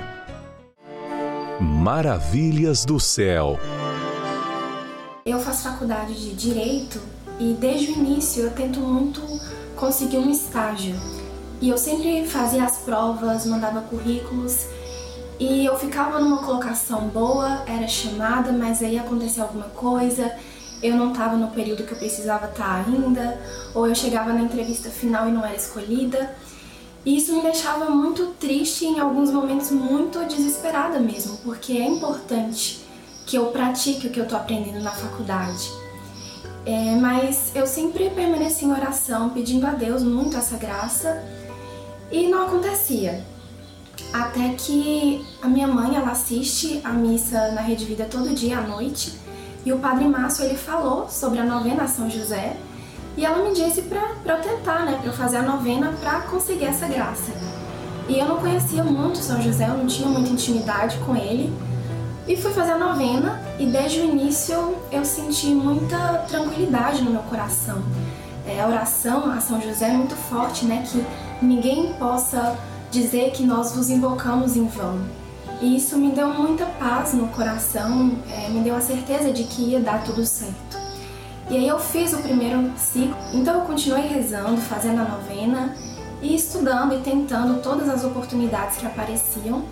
Maravilhas 1.60 2.84
do 2.84 2.98
céu. 2.98 3.56
Eu 5.24 5.38
faço 5.38 5.62
faculdade 5.62 6.14
de 6.14 6.34
Direito 6.34 7.00
e 7.38 7.54
desde 7.54 7.92
o 7.92 7.94
início 7.94 8.42
eu 8.42 8.50
tento 8.50 8.80
muito 8.80 9.22
conseguir 9.76 10.18
um 10.18 10.30
estágio. 10.30 10.96
E 11.60 11.68
eu 11.68 11.78
sempre 11.78 12.26
fazia 12.26 12.64
as 12.64 12.78
provas, 12.78 13.46
mandava 13.46 13.82
currículos 13.82 14.66
e 15.38 15.64
eu 15.64 15.78
ficava 15.78 16.18
numa 16.18 16.38
colocação 16.38 17.08
boa, 17.08 17.62
era 17.66 17.86
chamada, 17.86 18.50
mas 18.50 18.82
aí 18.82 18.98
acontecia 18.98 19.44
alguma 19.44 19.68
coisa, 19.68 20.34
eu 20.86 20.96
não 20.96 21.12
estava 21.12 21.36
no 21.36 21.48
período 21.48 21.84
que 21.84 21.92
eu 21.92 21.98
precisava 21.98 22.46
estar 22.46 22.84
ainda, 22.86 23.40
ou 23.74 23.86
eu 23.86 23.94
chegava 23.94 24.32
na 24.32 24.40
entrevista 24.40 24.90
final 24.90 25.28
e 25.28 25.32
não 25.32 25.44
era 25.44 25.56
escolhida. 25.56 26.34
E 27.04 27.16
isso 27.16 27.34
me 27.34 27.42
deixava 27.42 27.88
muito 27.88 28.34
triste 28.38 28.84
e 28.84 28.88
em 28.88 28.98
alguns 28.98 29.30
momentos 29.30 29.70
muito 29.70 30.24
desesperada 30.24 30.98
mesmo, 30.98 31.36
porque 31.38 31.74
é 31.74 31.86
importante 31.86 32.80
que 33.26 33.36
eu 33.36 33.46
pratique 33.46 34.06
o 34.06 34.10
que 34.10 34.18
eu 34.18 34.24
estou 34.24 34.38
aprendendo 34.38 34.80
na 34.80 34.90
faculdade. 34.90 35.70
É, 36.64 36.96
mas 36.96 37.52
eu 37.54 37.66
sempre 37.66 38.10
permaneci 38.10 38.64
em 38.64 38.72
oração, 38.72 39.30
pedindo 39.30 39.66
a 39.66 39.70
Deus 39.70 40.02
muito 40.02 40.36
essa 40.36 40.56
graça 40.56 41.22
e 42.10 42.26
não 42.26 42.46
acontecia. 42.46 43.24
Até 44.12 44.54
que 44.54 45.24
a 45.40 45.46
minha 45.46 45.68
mãe, 45.68 45.94
ela 45.94 46.10
assiste 46.10 46.80
a 46.82 46.92
missa 46.92 47.52
na 47.52 47.60
Rede 47.60 47.84
Vida 47.84 48.08
todo 48.10 48.34
dia 48.34 48.58
à 48.58 48.62
noite 48.62 49.25
e 49.66 49.72
o 49.72 49.78
Padre 49.80 50.06
Márcio, 50.06 50.44
ele 50.44 50.56
falou 50.56 51.08
sobre 51.10 51.40
a 51.40 51.44
novena 51.44 51.82
a 51.82 51.88
São 51.88 52.08
José 52.08 52.56
e 53.16 53.26
ela 53.26 53.42
me 53.42 53.52
disse 53.52 53.82
para 53.82 54.14
eu 54.24 54.40
tentar, 54.40 54.84
né, 54.84 54.96
para 55.00 55.10
eu 55.10 55.12
fazer 55.12 55.38
a 55.38 55.42
novena 55.42 55.92
para 56.00 56.20
conseguir 56.20 56.66
essa 56.66 56.86
graça. 56.86 57.32
E 58.08 58.16
eu 58.16 58.28
não 58.28 58.36
conhecia 58.36 58.84
muito 58.84 59.18
São 59.18 59.42
José, 59.42 59.66
eu 59.66 59.76
não 59.76 59.88
tinha 59.88 60.08
muita 60.08 60.30
intimidade 60.30 60.96
com 60.98 61.16
ele. 61.16 61.52
E 62.28 62.36
fui 62.36 62.52
fazer 62.52 62.72
a 62.72 62.78
novena 62.78 63.42
e 63.58 63.66
desde 63.66 64.00
o 64.00 64.04
início 64.04 64.76
eu 64.92 65.04
senti 65.04 65.48
muita 65.48 66.24
tranquilidade 66.28 67.02
no 67.02 67.10
meu 67.10 67.22
coração. 67.22 67.82
É, 68.46 68.60
a 68.60 68.68
oração 68.68 69.28
a 69.32 69.40
São 69.40 69.60
José 69.60 69.88
é 69.88 69.92
muito 69.92 70.14
forte, 70.14 70.64
né? 70.64 70.84
Que 70.88 71.04
ninguém 71.44 71.92
possa 71.94 72.56
dizer 72.92 73.32
que 73.32 73.44
nós 73.44 73.74
vos 73.74 73.90
invocamos 73.90 74.56
em 74.56 74.68
vão. 74.68 75.25
E 75.60 75.76
isso 75.76 75.96
me 75.96 76.10
deu 76.10 76.28
muita 76.28 76.66
paz 76.66 77.14
no 77.14 77.28
coração, 77.28 78.12
é, 78.30 78.48
me 78.50 78.60
deu 78.60 78.76
a 78.76 78.80
certeza 78.80 79.32
de 79.32 79.44
que 79.44 79.62
ia 79.62 79.80
dar 79.80 80.04
tudo 80.04 80.24
certo. 80.24 80.76
E 81.48 81.56
aí 81.56 81.66
eu 81.66 81.78
fiz 81.78 82.12
o 82.12 82.18
primeiro 82.18 82.72
ciclo, 82.76 83.16
então 83.32 83.60
eu 83.60 83.60
continuei 83.62 84.06
rezando, 84.06 84.60
fazendo 84.60 85.00
a 85.00 85.04
novena 85.04 85.76
e 86.20 86.34
estudando 86.34 86.94
e 86.94 86.98
tentando 86.98 87.62
todas 87.62 87.88
as 87.88 88.04
oportunidades 88.04 88.76
que 88.76 88.86
apareciam, 88.86 89.64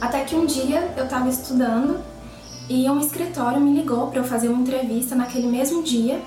até 0.00 0.24
que 0.24 0.36
um 0.36 0.44
dia 0.44 0.92
eu 0.96 1.04
estava 1.04 1.28
estudando 1.28 2.00
e 2.68 2.88
um 2.88 3.00
escritório 3.00 3.60
me 3.60 3.72
ligou 3.72 4.08
para 4.08 4.20
eu 4.20 4.24
fazer 4.24 4.48
uma 4.48 4.60
entrevista 4.60 5.14
naquele 5.14 5.46
mesmo 5.46 5.82
dia. 5.82 6.20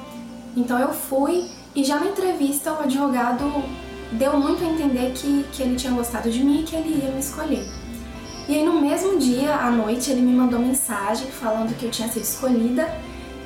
Então 0.57 0.79
eu 0.79 0.91
fui 0.93 1.45
e 1.75 1.83
já 1.83 1.99
na 1.99 2.07
entrevista 2.07 2.73
o 2.73 2.79
advogado 2.79 3.63
deu 4.11 4.39
muito 4.39 4.63
a 4.63 4.67
entender 4.67 5.11
que, 5.13 5.45
que 5.51 5.61
ele 5.61 5.75
tinha 5.75 5.93
gostado 5.93 6.29
de 6.31 6.43
mim 6.43 6.61
e 6.61 6.63
que 6.63 6.75
ele 6.75 7.03
ia 7.03 7.11
me 7.11 7.19
escolher. 7.19 7.65
E 8.47 8.53
aí 8.53 8.63
no 8.63 8.79
mesmo 8.79 9.17
dia, 9.17 9.55
à 9.55 9.71
noite, 9.71 10.11
ele 10.11 10.21
me 10.21 10.31
mandou 10.31 10.59
mensagem 10.59 11.27
falando 11.31 11.75
que 11.75 11.85
eu 11.85 11.89
tinha 11.89 12.07
sido 12.07 12.23
escolhida 12.23 12.87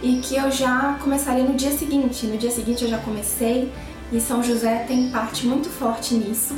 e 0.03 0.17
que 0.17 0.35
eu 0.35 0.51
já 0.51 0.97
começaria 1.01 1.43
no 1.43 1.53
dia 1.53 1.71
seguinte. 1.71 2.27
No 2.27 2.37
dia 2.37 2.51
seguinte 2.51 2.83
eu 2.83 2.89
já 2.89 2.97
comecei 2.97 3.71
e 4.11 4.19
São 4.19 4.43
José 4.43 4.83
tem 4.87 5.09
parte 5.09 5.45
muito 5.45 5.69
forte 5.69 6.15
nisso. 6.15 6.53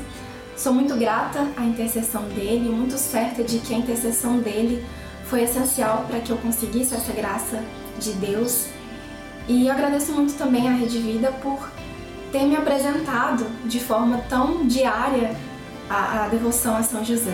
Sou 0.57 0.73
muito 0.73 0.95
grata 0.95 1.47
à 1.55 1.63
intercessão 1.63 2.23
dele, 2.29 2.69
muito 2.69 2.97
certa 2.97 3.43
de 3.43 3.59
que 3.59 3.75
a 3.75 3.77
intercessão 3.77 4.39
dele 4.39 4.83
foi 5.25 5.43
essencial 5.43 6.05
para 6.07 6.19
que 6.19 6.31
eu 6.31 6.37
conseguisse 6.37 6.95
essa 6.95 7.13
graça 7.13 7.63
de 7.99 8.13
Deus. 8.13 8.67
E 9.47 9.67
eu 9.67 9.71
agradeço 9.71 10.13
muito 10.13 10.33
também 10.33 10.67
à 10.67 10.71
Rede 10.71 10.97
Vida 10.97 11.31
por 11.43 11.69
ter 12.31 12.43
me 12.43 12.55
apresentado 12.55 13.45
de 13.65 13.79
forma 13.79 14.17
tão 14.29 14.65
diária 14.65 15.35
a, 15.89 16.25
a 16.25 16.27
devoção 16.27 16.75
a 16.75 16.83
São 16.83 17.03
José. 17.03 17.33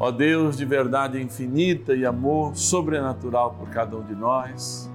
Ó 0.00 0.12
Deus 0.12 0.56
de 0.56 0.64
verdade 0.64 1.20
infinita 1.20 1.92
e 1.92 2.06
amor 2.06 2.54
sobrenatural 2.54 3.54
por 3.54 3.68
cada 3.68 3.96
um 3.96 4.02
de 4.04 4.14
nós, 4.14 4.88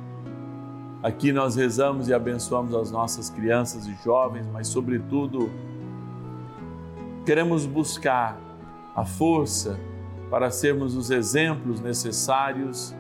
aqui 1.02 1.34
nós 1.34 1.58
rezamos 1.58 2.08
e 2.08 2.14
abençoamos 2.14 2.74
as 2.74 2.90
nossas 2.90 3.30
crianças 3.30 3.86
e 3.86 3.94
jovens, 4.02 4.48
mas, 4.54 4.68
sobretudo, 4.68 5.52
queremos 7.26 7.66
buscar 7.66 8.40
a 8.96 9.04
força 9.04 9.78
para 10.30 10.50
sermos 10.50 10.96
os 10.96 11.12
exemplos 11.12 11.82
necessários 11.82 12.96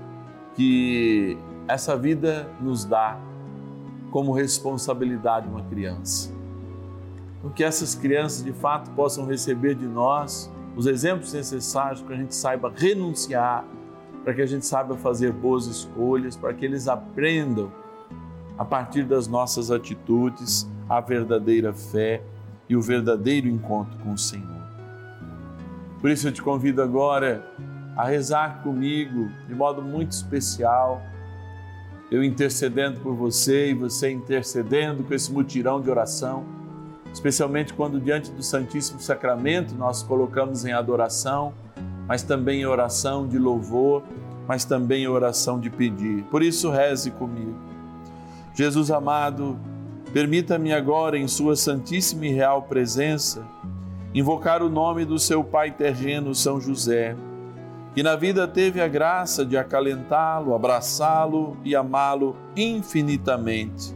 que 0.55 1.37
essa 1.69 1.95
vida 1.95 2.49
nos 2.59 2.83
dá 2.83 3.17
como 4.11 4.33
responsabilidade 4.33 5.47
uma 5.47 5.63
criança. 5.63 6.33
Que 7.55 7.63
essas 7.63 7.95
crianças 7.95 8.43
de 8.43 8.51
fato 8.51 8.91
possam 8.91 9.25
receber 9.25 9.75
de 9.75 9.85
nós 9.85 10.52
os 10.75 10.87
exemplos 10.87 11.33
necessários 11.33 12.01
para 12.01 12.15
que 12.15 12.21
a 12.21 12.23
gente 12.23 12.35
saiba 12.35 12.73
renunciar, 12.75 13.65
para 14.23 14.33
que 14.33 14.41
a 14.41 14.45
gente 14.45 14.65
saiba 14.65 14.95
fazer 14.95 15.31
boas 15.31 15.65
escolhas, 15.65 16.35
para 16.35 16.53
que 16.53 16.65
eles 16.65 16.87
aprendam 16.87 17.71
a 18.57 18.65
partir 18.65 19.03
das 19.03 19.27
nossas 19.27 19.71
atitudes 19.71 20.69
a 20.89 20.99
verdadeira 21.01 21.73
fé 21.73 22.21
e 22.69 22.75
o 22.75 22.81
verdadeiro 22.81 23.47
encontro 23.47 23.97
com 23.99 24.13
o 24.13 24.17
Senhor. 24.17 24.63
Por 25.99 26.09
isso 26.09 26.27
eu 26.27 26.31
te 26.31 26.41
convido 26.41 26.81
agora 26.81 27.45
a 27.95 28.05
rezar 28.05 28.63
comigo 28.63 29.29
de 29.47 29.55
modo 29.55 29.81
muito 29.81 30.11
especial 30.11 31.01
eu 32.13 32.23
intercedendo 32.23 32.99
por 32.99 33.15
você 33.15 33.71
e 33.71 33.73
você 33.73 34.11
intercedendo 34.11 35.03
com 35.03 35.15
esse 35.15 35.31
mutirão 35.31 35.81
de 35.81 35.89
oração, 35.89 36.45
especialmente 37.13 37.73
quando 37.73 38.01
diante 38.01 38.31
do 38.31 38.43
Santíssimo 38.43 38.99
Sacramento 38.99 39.75
nós 39.75 40.03
colocamos 40.03 40.65
em 40.65 40.73
adoração, 40.73 41.53
mas 42.07 42.23
também 42.23 42.61
em 42.61 42.65
oração 42.65 43.27
de 43.27 43.37
louvor, 43.37 44.03
mas 44.47 44.65
também 44.65 45.03
em 45.03 45.07
oração 45.07 45.59
de 45.59 45.69
pedir. 45.69 46.23
Por 46.23 46.43
isso 46.43 46.69
reze 46.69 47.11
comigo. 47.11 47.55
Jesus 48.53 48.91
amado, 48.91 49.57
permita-me 50.11 50.73
agora 50.73 51.17
em 51.17 51.27
sua 51.27 51.55
santíssima 51.55 52.25
e 52.25 52.33
real 52.33 52.63
presença 52.63 53.45
invocar 54.13 54.61
o 54.61 54.69
nome 54.69 55.05
do 55.05 55.17
seu 55.17 55.43
Pai 55.43 55.71
terreno, 55.71 56.35
São 56.35 56.59
José 56.59 57.15
que 57.93 58.01
na 58.01 58.15
vida 58.15 58.47
teve 58.47 58.81
a 58.81 58.87
graça 58.87 59.45
de 59.45 59.55
acalentá-lo, 59.55 60.55
abraçá-lo 60.55 61.55
e 61.63 61.75
amá-lo 61.75 62.35
infinitamente 62.55 63.95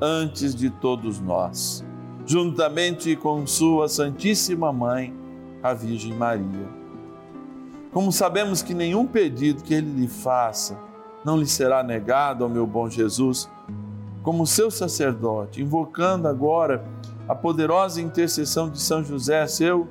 antes 0.00 0.54
de 0.54 0.68
todos 0.68 1.18
nós, 1.18 1.84
juntamente 2.28 3.16
com 3.16 3.46
Sua 3.46 3.88
Santíssima 3.88 4.70
Mãe, 4.70 5.14
a 5.62 5.72
Virgem 5.72 6.12
Maria. 6.12 6.68
Como 7.90 8.12
sabemos 8.12 8.60
que 8.60 8.74
nenhum 8.74 9.06
pedido 9.06 9.62
que 9.62 9.72
Ele 9.72 9.90
lhe 10.02 10.06
faça 10.06 10.78
não 11.24 11.38
lhe 11.38 11.46
será 11.46 11.82
negado 11.82 12.44
ao 12.44 12.50
meu 12.50 12.66
bom 12.66 12.88
Jesus, 12.88 13.48
como 14.22 14.46
seu 14.46 14.70
sacerdote, 14.70 15.62
invocando 15.62 16.28
agora 16.28 16.84
a 17.26 17.34
poderosa 17.34 18.00
intercessão 18.00 18.68
de 18.68 18.78
São 18.78 19.02
José, 19.02 19.46
seu 19.46 19.88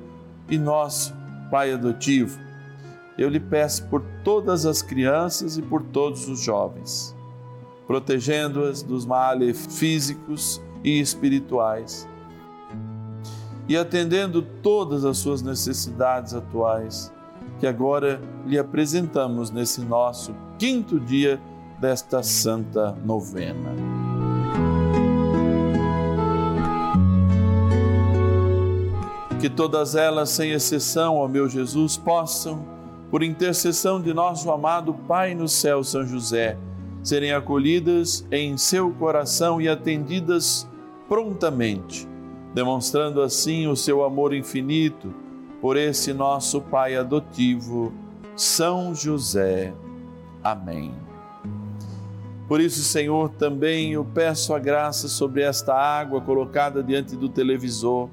e 0.48 0.56
nosso 0.56 1.12
Pai 1.50 1.72
adotivo 1.72 2.48
eu 3.18 3.28
lhe 3.28 3.40
peço 3.40 3.84
por 3.88 4.00
todas 4.22 4.64
as 4.64 4.80
crianças 4.80 5.58
e 5.58 5.62
por 5.62 5.82
todos 5.82 6.28
os 6.28 6.40
jovens, 6.40 7.16
protegendo-as 7.84 8.80
dos 8.80 9.04
males 9.04 9.66
físicos 9.76 10.62
e 10.84 11.00
espirituais 11.00 12.08
e 13.68 13.76
atendendo 13.76 14.40
todas 14.40 15.04
as 15.04 15.18
suas 15.18 15.42
necessidades 15.42 16.34
atuais, 16.34 17.12
que 17.60 17.66
agora 17.66 18.20
lhe 18.46 18.58
apresentamos 18.58 19.50
nesse 19.50 19.82
nosso 19.82 20.34
quinto 20.58 20.98
dia 20.98 21.40
desta 21.78 22.22
santa 22.22 22.96
novena. 23.04 23.74
Que 29.40 29.48
todas 29.48 29.94
elas, 29.94 30.30
sem 30.30 30.50
exceção, 30.50 31.16
ó 31.16 31.28
meu 31.28 31.48
Jesus, 31.48 31.96
possam 31.96 32.64
por 33.10 33.22
intercessão 33.22 34.00
de 34.00 34.12
nosso 34.12 34.50
amado 34.50 34.92
Pai 34.92 35.34
no 35.34 35.48
céu, 35.48 35.84
São 35.84 36.04
José, 36.04 36.58
serem 37.02 37.32
acolhidas 37.32 38.26
em 38.30 38.56
seu 38.56 38.90
coração 38.92 39.60
e 39.60 39.68
atendidas 39.68 40.68
prontamente, 41.08 42.08
demonstrando 42.58 43.22
assim 43.22 43.68
o 43.68 43.76
seu 43.76 44.02
amor 44.02 44.34
infinito 44.34 45.14
por 45.60 45.76
esse 45.76 46.12
nosso 46.12 46.60
Pai 46.60 46.96
adotivo, 46.96 47.92
São 48.34 48.92
José. 48.92 49.72
Amém. 50.42 50.92
Por 52.48 52.60
isso, 52.60 52.82
Senhor, 52.82 53.28
também 53.28 53.92
eu 53.92 54.04
peço 54.04 54.52
a 54.52 54.58
graça 54.58 55.06
sobre 55.06 55.42
esta 55.42 55.72
água 55.72 56.20
colocada 56.20 56.82
diante 56.82 57.14
do 57.14 57.28
televisor. 57.28 58.08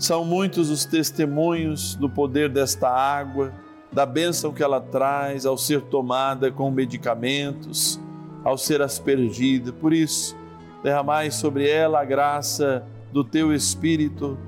São 0.00 0.24
muitos 0.24 0.68
os 0.68 0.84
testemunhos 0.84 1.94
do 1.94 2.10
poder 2.10 2.48
desta 2.48 2.88
água 2.88 3.52
da 3.92 4.04
bênção 4.04 4.52
que 4.52 4.64
ela 4.64 4.80
traz 4.80 5.46
ao 5.46 5.56
ser 5.56 5.82
tomada 5.82 6.50
com 6.50 6.72
medicamentos, 6.72 8.00
ao 8.42 8.58
ser 8.58 8.82
aspergida. 8.82 9.72
Por 9.72 9.92
isso, 9.92 10.36
derramai 10.82 11.30
sobre 11.30 11.70
ela 11.70 12.00
a 12.00 12.04
graça 12.04 12.84
do 13.12 13.22
teu 13.22 13.52
Espírito, 13.52 14.38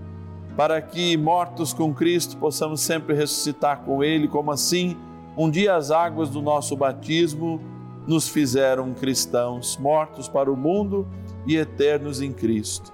para 0.57 0.81
que, 0.81 1.17
mortos 1.17 1.73
com 1.73 1.93
Cristo, 1.93 2.37
possamos 2.37 2.81
sempre 2.81 3.15
ressuscitar 3.15 3.81
com 3.81 4.03
Ele, 4.03 4.27
como 4.27 4.51
assim, 4.51 4.97
um 5.37 5.51
dia 5.51 5.75
as 5.75 5.91
águas 5.91 6.31
do 6.31 6.41
nosso 6.41 6.77
batismo 6.77 7.61
nos 8.07 8.29
fizeram 8.29 8.93
cristãos, 8.93 9.77
mortos 9.79 10.29
para 10.29 10.51
o 10.51 10.57
mundo 10.57 11.07
e 11.47 11.57
eternos 11.57 12.21
em 12.21 12.33
Cristo. 12.33 12.93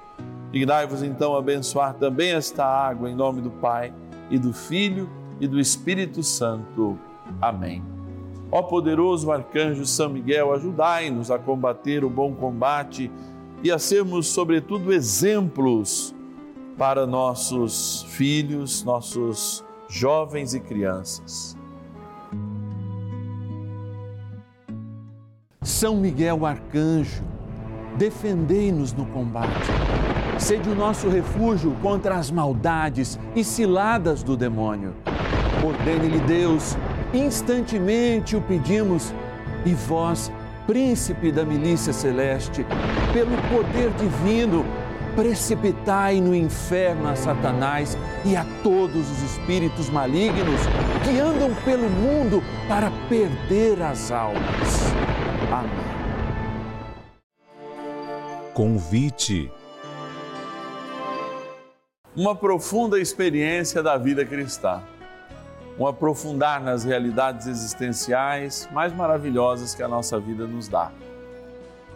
Dignai-vos 0.51 1.03
então 1.03 1.37
abençoar 1.37 1.95
também 1.95 2.33
esta 2.33 2.65
água 2.65 3.11
em 3.11 3.15
nome 3.15 3.41
do 3.41 3.51
Pai 3.51 3.93
e 4.31 4.39
do 4.39 4.53
Filho 4.53 5.09
e 5.41 5.47
do 5.47 5.61
Espírito 5.61 6.23
Santo. 6.23 6.99
Amém. 7.41 7.83
Ó 8.51 8.63
poderoso 8.63 9.31
arcanjo 9.31 9.87
São 9.87 10.09
Miguel, 10.09 10.53
ajudai-nos 10.53 11.31
a 11.31 11.39
combater 11.39 12.05
o 12.05 12.11
bom 12.11 12.35
combate 12.35 13.11
e 13.63 13.71
a 13.71 13.79
sermos, 13.79 14.27
sobretudo, 14.29 14.93
exemplos 14.93 16.15
para 16.79 17.07
nossos 17.07 18.05
filhos, 18.09 18.83
nossos 18.85 19.65
jovens 19.89 20.55
e 20.55 20.61
crianças. 20.61 21.57
São 25.63 25.97
Miguel 25.97 26.47
arcanjo, 26.47 27.23
defendei-nos 27.99 28.93
no 28.93 29.05
combate. 29.07 29.67
Sede 30.39 30.71
o 30.71 30.75
nosso 30.75 31.09
refúgio 31.09 31.77
contra 31.83 32.17
as 32.17 32.31
maldades 32.31 33.19
e 33.37 33.45
ciladas 33.45 34.23
do 34.23 34.37
demônio. 34.37 34.95
Ordene-lhe 35.63 36.21
Deus, 36.21 36.79
instantemente 37.13 38.37
o 38.37 38.41
pedimos, 38.41 39.13
e 39.67 39.75
vós, 39.75 40.33
príncipe 40.71 41.33
da 41.33 41.45
milícia 41.45 41.93
celeste, 41.93 42.65
pelo 43.13 43.37
poder 43.49 43.91
divino, 43.95 44.65
precipitai 45.17 46.21
no 46.21 46.33
inferno 46.33 47.09
a 47.09 47.17
Satanás 47.17 47.99
e 48.25 48.37
a 48.37 48.47
todos 48.63 49.11
os 49.11 49.21
espíritos 49.21 49.91
malignos 49.91 50.61
que 51.03 51.19
andam 51.19 51.53
pelo 51.65 51.91
mundo 51.91 52.41
para 52.69 52.89
perder 53.09 53.83
as 53.83 54.13
almas. 54.13 54.93
Amém. 55.51 55.73
Convite. 58.55 59.51
Uma 62.15 62.37
profunda 62.37 63.01
experiência 63.01 63.83
da 63.83 63.99
vida 63.99 64.25
cristã 64.25 64.81
um 65.79 65.87
aprofundar 65.87 66.61
nas 66.61 66.85
realidades 66.85 67.47
existenciais 67.47 68.69
mais 68.73 68.93
maravilhosas 68.93 69.75
que 69.75 69.83
a 69.83 69.89
nossa 69.89 70.19
vida 70.19 70.47
nos 70.47 70.69
dá. 70.69 70.93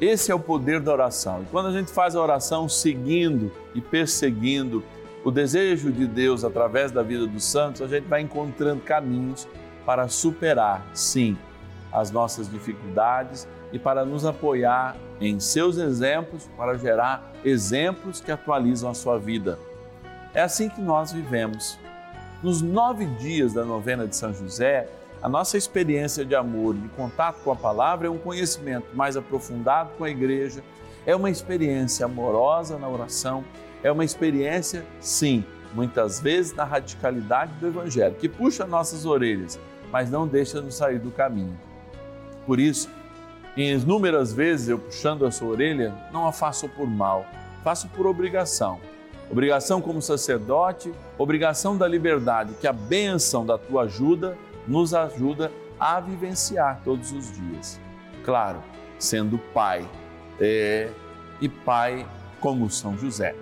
Esse 0.01 0.33
é 0.33 0.35
o 0.35 0.41
poder 0.41 0.81
da 0.81 0.93
oração. 0.93 1.43
E 1.43 1.47
quando 1.47 1.69
a 1.69 1.73
gente 1.73 1.91
faz 1.91 2.17
a 2.17 2.21
oração 2.21 2.69
seguindo 2.69 3.53
e 3.75 3.81
perseguindo 3.81 4.83
o 5.25 5.31
desejo 5.31 5.93
de 5.93 6.07
Deus 6.07 6.45
através 6.45 6.91
da 6.91 7.03
vida 7.03 7.27
dos 7.27 7.45
santos, 7.45 7.81
a 7.81 7.87
gente 7.87 8.07
vai 8.07 8.21
encontrando 8.21 8.83
caminhos 8.83 9.49
para 9.87 10.09
superar, 10.09 10.85
sim, 10.93 11.37
as 11.93 12.11
nossas 12.11 12.51
dificuldades 12.51 13.47
e 13.73 13.79
para 13.79 14.05
nos 14.05 14.25
apoiar 14.25 14.97
em 15.21 15.39
seus 15.39 15.79
exemplos, 15.79 16.51
para 16.57 16.77
gerar 16.77 17.33
exemplos 17.45 18.21
que 18.21 18.33
atualizam 18.33 18.91
a 18.91 18.95
sua 18.95 19.19
vida. 19.19 19.59
É 20.35 20.43
assim 20.43 20.69
que 20.69 20.81
nós 20.81 21.13
vivemos 21.13 21.79
nos 22.45 22.61
nove 22.61 23.07
dias 23.07 23.55
da 23.55 23.65
novena 23.65 24.07
de 24.07 24.15
São 24.15 24.35
José, 24.35 24.87
a 25.23 25.31
nossa 25.31 25.57
experiência 25.57 26.27
de 26.27 26.35
amor, 26.35 26.75
de 26.75 26.89
contato 26.91 27.41
com 27.43 27.51
a 27.51 27.57
palavra, 27.57 28.07
é 28.07 28.11
um 28.11 28.19
conhecimento 28.19 28.95
mais 28.95 29.17
aprofundado 29.17 29.93
com 29.97 30.05
a 30.05 30.11
igreja, 30.11 30.63
É 31.07 31.15
uma 31.15 31.29
experiência 31.29 32.07
amorosa 32.07 32.79
na 32.79 32.89
oração, 32.89 33.45
é 33.83 33.93
uma 33.93 34.07
experiência, 34.07 34.87
sim, 35.01 35.45
muitas 35.75 36.19
vezes 36.19 36.55
na 36.55 36.65
radicalidade 36.65 37.53
do 37.61 37.67
Evangelho, 37.67 38.15
que 38.15 38.27
puxa 38.27 38.67
nossas 38.67 39.05
orelhas, 39.05 39.59
mas 39.93 40.11
não 40.11 40.27
deixa 40.27 40.63
nos 40.63 40.77
sair 40.77 40.99
do 40.99 41.11
caminho. 41.11 41.59
Por 42.47 42.59
isso, 42.59 42.89
inúmeras 43.55 44.33
vezes 44.33 44.69
eu 44.69 44.79
puxando 44.79 45.27
a 45.27 45.31
sua 45.31 45.49
orelha, 45.49 45.95
não 46.11 46.27
a 46.27 46.33
faço 46.33 46.71
por 46.71 46.87
mal, 46.87 47.27
faço 47.63 47.87
por 47.89 48.07
obrigação. 48.07 48.81
Obrigação 49.31 49.81
como 49.81 50.03
sacerdote, 50.03 50.93
obrigação 51.19 51.77
da 51.77 51.89
liberdade, 51.89 52.55
que 52.61 52.67
a 52.67 52.73
bênção 52.73 53.45
da 53.45 53.57
tua 53.57 53.83
ajuda 53.83 54.37
nos 54.67 54.95
ajuda 54.95 55.51
a 55.79 56.01
vivenciar 56.01 56.81
todos 56.85 57.13
os 57.13 57.33
dias. 57.33 57.81
Claro, 58.25 58.63
sendo 58.99 59.39
pai 59.53 59.89
é, 60.41 60.91
e 61.41 61.49
pai 61.49 62.07
como 62.41 62.69
São 62.71 62.97
José. 62.97 63.35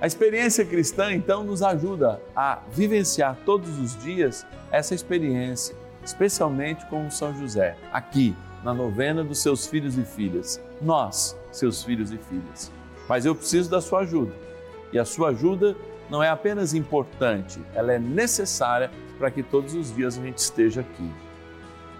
A 0.00 0.06
experiência 0.06 0.64
cristã, 0.64 1.12
então, 1.12 1.42
nos 1.44 1.62
ajuda 1.62 2.20
a 2.36 2.60
vivenciar 2.70 3.38
todos 3.44 3.78
os 3.78 3.96
dias 4.02 4.44
essa 4.70 4.94
experiência, 4.94 5.74
especialmente 6.04 6.84
com 6.86 7.10
São 7.10 7.34
José, 7.34 7.76
aqui 7.92 8.36
na 8.62 8.74
novena 8.74 9.22
dos 9.22 9.38
seus 9.38 9.66
filhos 9.66 9.96
e 9.96 10.04
filhas. 10.04 10.60
Nós, 10.80 11.36
seus 11.52 11.82
filhos 11.82 12.12
e 12.12 12.18
filhas. 12.18 12.72
Mas 13.08 13.24
eu 13.24 13.34
preciso 13.34 13.70
da 13.70 13.80
sua 13.80 14.00
ajuda. 14.00 14.34
E 14.92 14.98
a 14.98 15.04
sua 15.04 15.30
ajuda 15.30 15.76
não 16.10 16.22
é 16.22 16.28
apenas 16.28 16.74
importante, 16.74 17.60
ela 17.74 17.92
é 17.92 17.98
necessária 17.98 18.90
para 19.18 19.30
que 19.30 19.42
todos 19.42 19.74
os 19.74 19.94
dias 19.94 20.18
a 20.18 20.22
gente 20.22 20.38
esteja 20.38 20.82
aqui. 20.82 21.10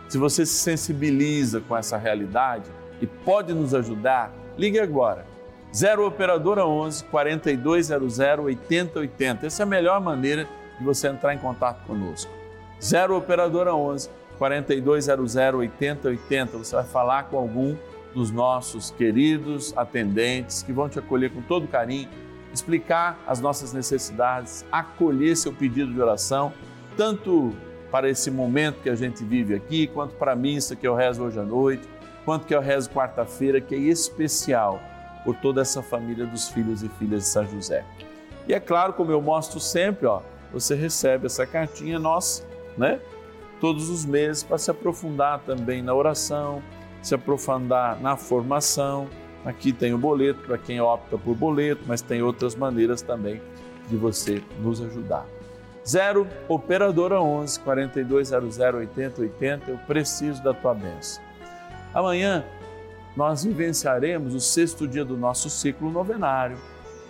Se 0.08 0.18
você 0.18 0.44
se 0.44 0.54
sensibiliza 0.54 1.60
com 1.60 1.76
essa 1.76 1.96
realidade 1.96 2.70
e 3.00 3.06
pode 3.06 3.52
nos 3.52 3.74
ajudar, 3.74 4.32
ligue 4.56 4.78
agora 4.78 5.26
0 5.74 6.06
Operadora 6.06 6.64
11 6.64 7.04
4200 7.06 8.18
8080. 8.44 9.46
Essa 9.46 9.62
é 9.62 9.64
a 9.64 9.66
melhor 9.66 10.00
maneira 10.00 10.48
de 10.78 10.84
você 10.84 11.08
entrar 11.08 11.34
em 11.34 11.38
contato 11.38 11.84
conosco. 11.84 12.30
0 12.80 13.16
Operadora 13.16 13.74
11 13.74 14.08
4200 14.38 15.34
8080. 15.36 16.58
Você 16.58 16.76
vai 16.76 16.84
falar 16.84 17.24
com 17.24 17.36
algum 17.36 17.74
dos 18.14 18.30
nossos 18.30 18.92
queridos 18.92 19.76
atendentes 19.76 20.62
que 20.62 20.72
vão 20.72 20.88
te 20.88 21.00
acolher 21.00 21.32
com 21.32 21.42
todo 21.42 21.66
carinho, 21.66 22.08
explicar 22.54 23.18
as 23.26 23.40
nossas 23.40 23.72
necessidades, 23.72 24.64
acolher 24.70 25.36
seu 25.36 25.52
pedido 25.52 25.92
de 25.92 26.00
oração, 26.00 26.52
tanto 26.96 27.52
para 27.90 28.08
esse 28.08 28.30
momento 28.30 28.80
que 28.82 28.90
a 28.90 28.94
gente 28.94 29.24
vive 29.24 29.54
aqui, 29.54 29.86
quanto 29.86 30.14
para 30.14 30.32
a 30.32 30.36
missa 30.36 30.74
que 30.74 30.86
eu 30.86 30.94
rezo 30.94 31.22
hoje 31.22 31.38
à 31.38 31.44
noite, 31.44 31.88
quanto 32.24 32.46
que 32.46 32.54
eu 32.54 32.60
rezo 32.60 32.90
quarta-feira, 32.90 33.60
que 33.60 33.74
é 33.74 33.78
especial 33.78 34.80
por 35.24 35.36
toda 35.36 35.62
essa 35.62 35.82
família 35.82 36.26
dos 36.26 36.48
filhos 36.48 36.82
e 36.82 36.88
filhas 36.88 37.22
de 37.22 37.28
São 37.28 37.46
José. 37.46 37.84
E 38.46 38.52
é 38.52 38.60
claro, 38.60 38.92
como 38.92 39.10
eu 39.10 39.22
mostro 39.22 39.58
sempre, 39.58 40.06
ó, 40.06 40.20
você 40.52 40.74
recebe 40.74 41.26
essa 41.26 41.46
cartinha 41.46 41.98
nossa, 41.98 42.44
né? 42.76 43.00
Todos 43.60 43.88
os 43.88 44.04
meses 44.04 44.42
para 44.42 44.58
se 44.58 44.70
aprofundar 44.70 45.40
também 45.40 45.82
na 45.82 45.94
oração, 45.94 46.62
se 47.02 47.14
aprofundar 47.14 48.00
na 48.00 48.16
formação. 48.16 49.08
Aqui 49.44 49.72
tem 49.72 49.92
o 49.92 49.98
boleto 49.98 50.40
para 50.46 50.56
quem 50.56 50.80
opta 50.80 51.18
por 51.18 51.34
boleto, 51.34 51.82
mas 51.86 52.00
tem 52.00 52.22
outras 52.22 52.54
maneiras 52.54 53.02
também 53.02 53.42
de 53.88 53.96
você 53.96 54.42
nos 54.60 54.80
ajudar. 54.80 55.26
0 55.86 56.26
operadora 56.48 57.20
11 57.20 57.60
4200 57.60 58.58
8080. 58.58 59.70
Eu 59.70 59.78
preciso 59.86 60.42
da 60.42 60.54
tua 60.54 60.74
bênção. 60.74 61.22
Amanhã 61.92 62.44
nós 63.14 63.44
vivenciaremos 63.44 64.34
o 64.34 64.40
sexto 64.40 64.88
dia 64.88 65.04
do 65.04 65.16
nosso 65.16 65.48
ciclo 65.50 65.90
novenário, 65.90 66.56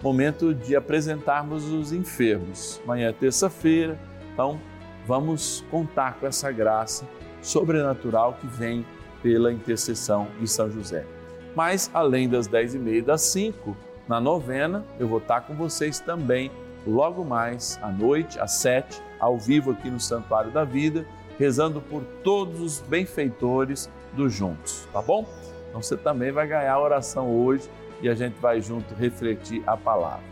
momento 0.03 0.53
de 0.53 0.77
apresentarmos 0.77 1.65
os 1.69 1.93
enfermos. 1.93 2.81
Amanhã 2.85 3.09
é 3.09 3.13
terça-feira, 3.13 3.99
então 4.33 4.61
vamos 5.07 5.65
contar 5.71 6.15
com 6.19 6.27
essa 6.27 6.51
graça 6.51 7.07
sobrenatural 7.41 8.35
que 8.35 8.47
vem 8.47 8.85
pela 9.23 9.53
intercessão 9.53 10.27
de 10.39 10.49
São 10.49 10.71
José. 10.71 11.07
Mas, 11.55 11.91
além 11.95 12.29
das 12.29 12.47
dez 12.47 12.75
e 12.75 12.79
meia 12.79 13.03
das 13.03 13.23
cinco, 13.23 13.77
na 14.09 14.21
novena, 14.21 14.85
eu 14.99 15.09
vou 15.09 15.19
estar 15.19 15.43
com 15.43 15.55
vocês 15.55 16.01
também, 16.01 16.51
logo 16.87 17.25
mais 17.25 17.79
à 17.83 17.89
noite, 17.91 18.39
às 18.39 18.53
sete, 18.53 19.01
ao 19.19 19.39
vivo 19.39 19.71
aqui 19.71 19.91
no 19.91 20.01
Santuário 20.01 20.51
da 20.51 20.65
Vida, 20.65 21.07
rezando 21.39 21.81
por 21.81 22.03
todos 22.23 22.61
os 22.61 22.81
benfeitores 22.81 23.89
dos 24.13 24.33
juntos, 24.33 24.87
tá 24.93 25.01
bom? 25.01 25.27
Então 25.69 25.83
você 25.83 25.97
também 25.97 26.31
vai 26.31 26.47
ganhar 26.47 26.73
a 26.73 26.81
oração 26.81 27.31
hoje 27.31 27.69
e 28.01 28.09
a 28.09 28.15
gente 28.15 28.39
vai 28.41 28.61
junto 28.61 28.95
refletir 28.95 29.63
a 29.67 29.77
palavra. 29.77 30.23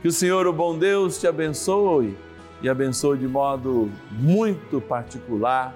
Que 0.00 0.08
o 0.08 0.12
Senhor, 0.12 0.46
o 0.46 0.52
bom 0.52 0.76
Deus, 0.76 1.20
te 1.20 1.26
abençoe 1.26 2.16
e 2.60 2.68
abençoe 2.68 3.18
de 3.18 3.28
modo 3.28 3.90
muito 4.10 4.80
particular 4.80 5.74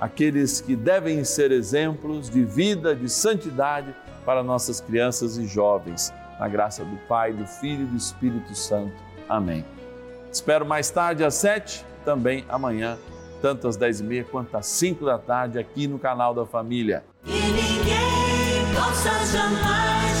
aqueles 0.00 0.60
que 0.60 0.74
devem 0.74 1.22
ser 1.22 1.52
exemplos 1.52 2.28
de 2.28 2.42
vida, 2.42 2.96
de 2.96 3.08
santidade 3.08 3.94
para 4.24 4.42
nossas 4.42 4.80
crianças 4.80 5.36
e 5.36 5.46
jovens. 5.46 6.12
Na 6.38 6.48
graça 6.48 6.84
do 6.84 6.96
Pai, 7.08 7.32
do 7.32 7.46
Filho 7.46 7.82
e 7.82 7.86
do 7.86 7.96
Espírito 7.96 8.54
Santo. 8.54 8.94
Amém. 9.28 9.64
Espero 10.30 10.64
mais 10.64 10.90
tarde 10.90 11.24
às 11.24 11.34
sete, 11.34 11.84
também 12.04 12.44
amanhã, 12.48 12.98
tanto 13.40 13.68
às 13.68 13.76
dez 13.76 14.00
e 14.00 14.04
meia 14.04 14.24
quanto 14.24 14.56
às 14.56 14.66
cinco 14.66 15.04
da 15.04 15.18
tarde, 15.18 15.58
aqui 15.58 15.86
no 15.86 15.98
canal 15.98 16.34
da 16.34 16.46
Família. 16.46 17.04
E 17.26 17.30
ninguém 17.30 18.74
possa 18.74 19.10
jamais 19.26 20.11